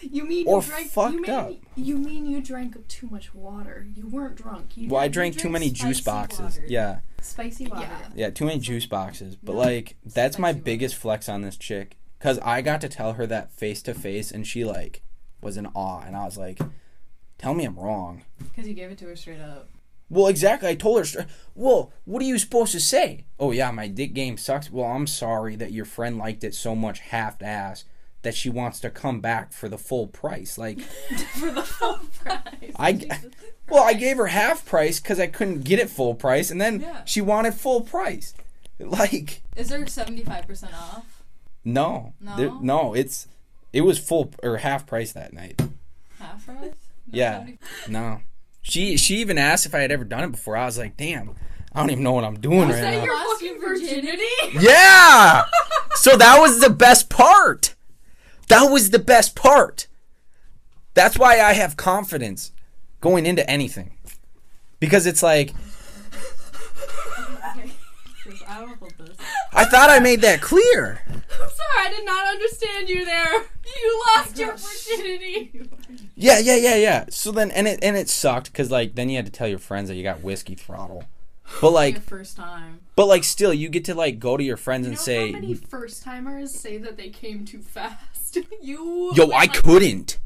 You 0.00 0.24
mean 0.24 0.46
Or 0.46 0.62
you 0.62 0.68
drank? 0.68 0.90
fucked 0.90 1.14
you 1.14 1.22
mean, 1.22 1.30
up. 1.30 1.52
You 1.74 1.98
mean 1.98 2.26
you 2.26 2.40
drank 2.40 2.86
too 2.86 3.08
much 3.10 3.34
water? 3.34 3.86
You 3.96 4.06
weren't 4.06 4.36
drunk. 4.36 4.76
You 4.76 4.88
Well, 4.88 5.00
I 5.00 5.06
you 5.06 5.10
drank 5.10 5.36
too 5.36 5.48
many 5.48 5.70
juice 5.70 6.00
boxes. 6.00 6.56
water. 6.58 6.64
Yeah. 6.68 7.00
Spicy 7.20 7.66
water. 7.66 7.82
Yeah. 7.90 8.08
Yeah, 8.14 8.30
too 8.30 8.44
many 8.44 8.60
juice 8.60 8.86
boxes. 8.86 9.34
But 9.34 9.54
No, 9.54 9.58
like 9.58 9.96
that's 10.06 10.38
my 10.38 10.52
biggest 10.52 10.94
flex 10.94 11.28
on 11.28 11.42
this 11.42 11.56
chick 11.56 11.96
cuz 12.20 12.38
I 12.40 12.62
got 12.62 12.80
to 12.82 12.88
tell 12.88 13.14
her 13.14 13.26
that 13.26 13.52
face 13.52 13.82
to 13.82 13.94
face 13.94 14.30
and 14.30 14.46
she 14.46 14.64
like 14.64 15.02
was 15.40 15.56
in 15.56 15.66
awe 15.74 16.00
and 16.00 16.16
I 16.16 16.24
was 16.24 16.36
like, 16.36 16.58
"Tell 17.38 17.54
me 17.54 17.64
I'm 17.64 17.78
wrong." 17.78 18.22
Because 18.38 18.66
you 18.68 18.74
gave 18.74 18.90
it 18.90 18.98
to 18.98 19.06
her 19.06 19.16
straight 19.16 19.40
up. 19.40 19.68
Well, 20.10 20.26
exactly. 20.28 20.70
I 20.70 20.74
told 20.74 20.98
her, 20.98 21.04
str- 21.04 21.20
"Well, 21.54 21.92
what 22.06 22.22
are 22.22 22.26
you 22.26 22.38
supposed 22.38 22.72
to 22.72 22.80
say?" 22.80 23.26
"Oh 23.38 23.50
yeah, 23.52 23.70
my 23.70 23.88
dick 23.88 24.14
game 24.14 24.36
sucks." 24.38 24.70
"Well, 24.70 24.86
I'm 24.86 25.06
sorry 25.06 25.54
that 25.56 25.72
your 25.72 25.84
friend 25.84 26.16
liked 26.18 26.42
it 26.44 26.54
so 26.54 26.74
much 26.74 27.00
half-ass 27.00 27.84
that 28.22 28.34
she 28.34 28.50
wants 28.50 28.80
to 28.80 28.90
come 28.90 29.20
back 29.20 29.52
for 29.52 29.68
the 29.68 29.78
full 29.78 30.06
price." 30.08 30.56
Like, 30.58 30.80
For 31.38 31.50
the 31.52 31.62
full 31.62 32.00
price. 32.18 32.72
I 32.76 32.92
Jesus. 32.94 33.18
well, 33.68 33.84
I 33.84 33.92
gave 33.92 34.16
her 34.16 34.28
half 34.28 34.64
price 34.64 34.98
cuz 34.98 35.20
I 35.20 35.26
couldn't 35.26 35.62
get 35.64 35.78
it 35.78 35.90
full 35.90 36.14
price 36.14 36.50
and 36.50 36.60
then 36.60 36.80
Yeah. 36.80 37.04
she 37.04 37.20
wanted 37.20 37.54
full 37.54 37.82
price. 37.82 38.32
Like, 38.80 39.42
Is 39.56 39.68
there 39.68 39.84
75% 39.84 40.72
off? 40.72 41.17
No, 41.68 42.14
No? 42.20 42.36
There- 42.36 42.52
no, 42.62 42.94
it's 42.94 43.28
it 43.72 43.82
was 43.82 43.98
full 43.98 44.32
or 44.42 44.56
half 44.56 44.86
price 44.86 45.12
that 45.12 45.32
night. 45.34 45.60
Half 46.18 46.46
price? 46.46 46.56
No, 46.62 47.18
Yeah. 47.18 47.46
No, 47.86 48.20
she 48.62 48.96
she 48.96 49.16
even 49.16 49.36
asked 49.36 49.66
if 49.66 49.74
I 49.74 49.80
had 49.80 49.92
ever 49.92 50.04
done 50.04 50.24
it 50.24 50.32
before. 50.32 50.56
I 50.56 50.64
was 50.64 50.78
like, 50.78 50.96
damn, 50.96 51.34
I 51.74 51.80
don't 51.80 51.90
even 51.90 52.02
know 52.02 52.12
what 52.12 52.24
I'm 52.24 52.40
doing 52.40 52.70
right 52.70 52.80
now. 52.82 53.04
your 53.04 53.14
fucking 53.16 53.46
your 53.48 53.60
virginity? 53.60 54.24
yeah. 54.60 55.44
So 55.96 56.16
that 56.16 56.38
was 56.40 56.60
the 56.60 56.70
best 56.70 57.10
part. 57.10 57.74
That 58.48 58.70
was 58.70 58.88
the 58.90 58.98
best 58.98 59.36
part. 59.36 59.88
That's 60.94 61.18
why 61.18 61.38
I 61.38 61.52
have 61.52 61.76
confidence 61.76 62.52
going 63.02 63.26
into 63.26 63.48
anything. 63.48 63.92
Because 64.80 65.06
it's 65.06 65.22
like 65.22 65.52
I 68.48 68.60
don't 68.60 68.78
hold 68.78 68.94
this. 68.98 69.16
I 69.52 69.64
thought 69.66 69.90
I 69.90 69.98
made 69.98 70.22
that 70.22 70.40
clear. 70.40 71.02
I'm 71.32 71.48
sorry, 71.50 71.86
I 71.86 71.92
did 71.94 72.04
not 72.06 72.26
understand 72.26 72.88
you 72.88 73.04
there. 73.04 73.32
You 73.64 74.02
lost 74.16 74.38
your 74.38 74.56
virginity. 74.56 75.68
Yeah, 76.14 76.38
yeah, 76.38 76.56
yeah, 76.56 76.76
yeah. 76.76 77.04
So 77.10 77.32
then 77.32 77.50
and 77.50 77.68
it 77.68 77.78
and 77.82 77.96
it 77.96 78.08
sucked 78.08 78.52
cuz 78.54 78.70
like 78.70 78.94
then 78.94 79.08
you 79.10 79.16
had 79.16 79.26
to 79.26 79.32
tell 79.32 79.48
your 79.48 79.58
friends 79.58 79.88
that 79.88 79.94
you 79.96 80.02
got 80.02 80.22
whiskey 80.22 80.54
throttle. 80.54 81.04
But 81.60 81.70
like 81.70 81.94
Your 81.94 82.02
first 82.02 82.36
time. 82.36 82.80
but 82.96 83.06
like 83.06 83.24
still 83.24 83.54
you 83.54 83.68
get 83.68 83.84
to 83.86 83.94
like 83.94 84.18
go 84.18 84.36
to 84.36 84.44
your 84.44 84.56
friends 84.58 84.84
You 84.86 84.90
and 84.92 84.98
know 84.98 85.02
say 85.02 85.26
how 85.32 85.38
many 85.40 85.54
first 85.54 86.02
timers 86.02 86.52
say 86.54 86.76
that 86.78 86.96
they 86.96 87.08
came 87.10 87.44
too 87.44 87.60
fast? 87.60 88.36
you. 88.62 89.12
Yo, 89.14 89.24
I 89.24 89.26
like- 89.46 89.54
couldn't. 89.54 90.18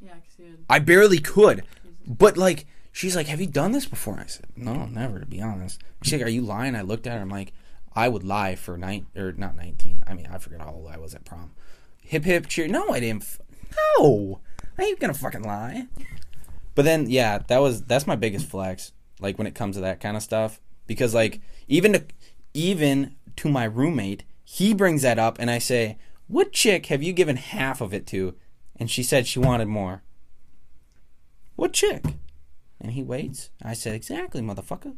Yeah, 0.00 0.10
cause 0.12 0.38
you 0.38 0.44
had 0.46 0.56
I 0.68 0.78
barely 0.78 1.18
could. 1.18 1.62
But 2.06 2.36
like, 2.36 2.66
she's 2.90 3.14
like, 3.16 3.28
"Have 3.28 3.40
you 3.40 3.46
done 3.46 3.72
this 3.72 3.86
before?" 3.86 4.18
I 4.18 4.26
said, 4.26 4.46
"No, 4.56 4.86
never." 4.86 5.20
To 5.20 5.26
be 5.26 5.40
honest, 5.40 5.80
she's 6.02 6.14
like, 6.14 6.22
"Are 6.22 6.28
you 6.28 6.42
lying?" 6.42 6.74
I 6.74 6.82
looked 6.82 7.06
at 7.06 7.14
her. 7.16 7.20
I'm 7.22 7.28
like, 7.30 7.52
"I 7.94 8.08
would 8.08 8.24
lie 8.24 8.54
for 8.54 8.76
nine 8.76 9.06
or 9.16 9.32
not 9.32 9.56
19. 9.56 10.04
I 10.06 10.14
mean, 10.14 10.28
I 10.32 10.38
forget 10.38 10.60
how 10.60 10.72
old 10.72 10.90
I 10.90 10.98
was 10.98 11.14
at 11.14 11.24
prom." 11.24 11.52
Hip 12.02 12.24
hip 12.24 12.46
cheer. 12.46 12.68
No, 12.68 12.90
I 12.90 13.00
didn't. 13.00 13.22
F- 13.22 13.40
no, 13.98 14.40
I 14.78 14.82
ain't 14.82 15.00
gonna 15.00 15.14
fucking 15.14 15.42
lie. 15.42 15.86
But 16.74 16.84
then, 16.84 17.08
yeah, 17.08 17.38
that 17.46 17.60
was 17.60 17.82
that's 17.82 18.06
my 18.06 18.16
biggest 18.16 18.46
flex. 18.46 18.92
Like 19.20 19.38
when 19.38 19.46
it 19.46 19.54
comes 19.54 19.76
to 19.76 19.82
that 19.82 20.00
kind 20.00 20.16
of 20.16 20.22
stuff, 20.22 20.60
because 20.86 21.14
like 21.14 21.40
even 21.68 21.92
to 21.92 22.04
even 22.54 23.16
to 23.36 23.48
my 23.48 23.64
roommate, 23.64 24.24
he 24.44 24.74
brings 24.74 25.02
that 25.02 25.18
up, 25.18 25.38
and 25.38 25.50
I 25.50 25.58
say, 25.58 25.98
"What 26.26 26.52
chick 26.52 26.86
have 26.86 27.02
you 27.02 27.12
given 27.12 27.36
half 27.36 27.80
of 27.80 27.94
it 27.94 28.06
to?" 28.08 28.34
And 28.76 28.90
she 28.90 29.02
said 29.02 29.26
she 29.26 29.38
wanted 29.38 29.68
more. 29.68 30.02
What 31.56 31.72
chick? 31.72 32.04
And 32.80 32.92
he 32.92 33.02
waits. 33.02 33.50
I 33.62 33.74
said, 33.74 33.94
exactly, 33.94 34.42
motherfucker. 34.42 34.96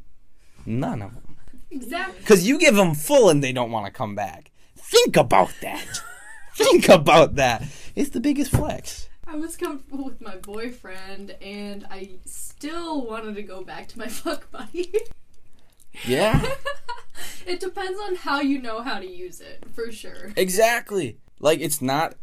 None 0.64 1.02
of 1.02 1.14
them. 1.14 1.33
Exactly. 1.74 2.18
Because 2.20 2.46
you 2.46 2.58
give 2.58 2.76
them 2.76 2.94
full 2.94 3.28
and 3.28 3.42
they 3.42 3.52
don't 3.52 3.72
want 3.72 3.86
to 3.86 3.92
come 3.92 4.14
back. 4.14 4.50
Think 4.76 5.16
about 5.16 5.52
that. 5.60 5.84
Think 6.54 6.88
about 6.88 7.34
that. 7.34 7.64
It's 7.96 8.10
the 8.10 8.20
biggest 8.20 8.52
flex. 8.52 9.08
I 9.26 9.36
was 9.36 9.56
comfortable 9.56 10.04
with 10.04 10.20
my 10.20 10.36
boyfriend, 10.36 11.32
and 11.42 11.84
I 11.90 12.10
still 12.26 13.04
wanted 13.04 13.34
to 13.34 13.42
go 13.42 13.64
back 13.64 13.88
to 13.88 13.98
my 13.98 14.06
fuck 14.08 14.50
buddy. 14.52 14.92
Yeah, 16.06 16.44
it 17.46 17.58
depends 17.58 17.98
on 18.00 18.16
how 18.16 18.40
you 18.40 18.60
know 18.60 18.82
how 18.82 18.98
to 19.00 19.06
use 19.06 19.40
it, 19.40 19.64
for 19.72 19.90
sure. 19.90 20.32
exactly. 20.36 21.18
Like, 21.40 21.60
it's 21.60 21.82
not, 21.82 22.14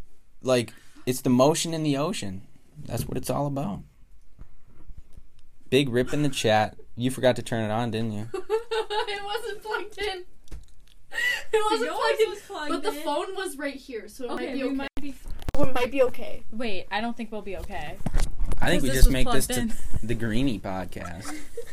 like, 0.42 0.74
it's 1.06 1.22
the 1.22 1.30
motion 1.30 1.74
in 1.74 1.84
the 1.84 1.98
ocean. 1.98 2.44
That's 2.86 3.06
what 3.08 3.18
it's 3.18 3.30
all 3.30 3.48
about. 3.48 3.82
Big 5.70 5.90
rip 5.90 6.14
in 6.14 6.24
the 6.24 6.30
chat. 6.30 6.78
You 6.96 7.12
forgot 7.12 7.36
to 7.38 7.42
turn 7.42 7.64
it 7.64 7.72
on, 7.72 7.92
didn't 7.92 8.12
you? 8.14 8.30
it 9.98 9.98
wasn't 9.98 9.98
plugged 9.98 10.00
in. 10.00 10.24
It 11.54 11.64
wasn't 11.72 11.92
yours 11.92 11.98
plugged 11.98 12.22
in, 12.22 12.30
was 12.30 12.40
plugged 12.40 12.70
but 12.70 12.84
the 12.84 12.98
in. 12.98 13.04
phone 13.04 13.36
was 13.36 13.58
right 13.58 13.76
here, 13.76 14.08
so 14.08 14.26
it 14.26 14.36
might 14.36 14.54
be 14.54 14.64
okay. 14.64 14.74
might 14.74 14.90
be. 15.02 15.16
It 15.60 15.74
might 15.74 15.92
be 15.92 16.02
okay. 16.04 16.44
Wait, 16.52 16.88
I 16.92 17.02
don't 17.02 17.16
think 17.16 17.32
we'll 17.32 17.42
be 17.42 17.58
okay. 17.58 17.98
I 18.62 18.70
think 18.70 18.84
we 18.84 18.90
just 18.90 19.10
make 19.10 19.30
this 19.32 19.48
plugged 19.48 19.72
to 19.72 20.08
the 20.08 20.16
Greenie 20.16 20.60
podcast. 20.60 21.34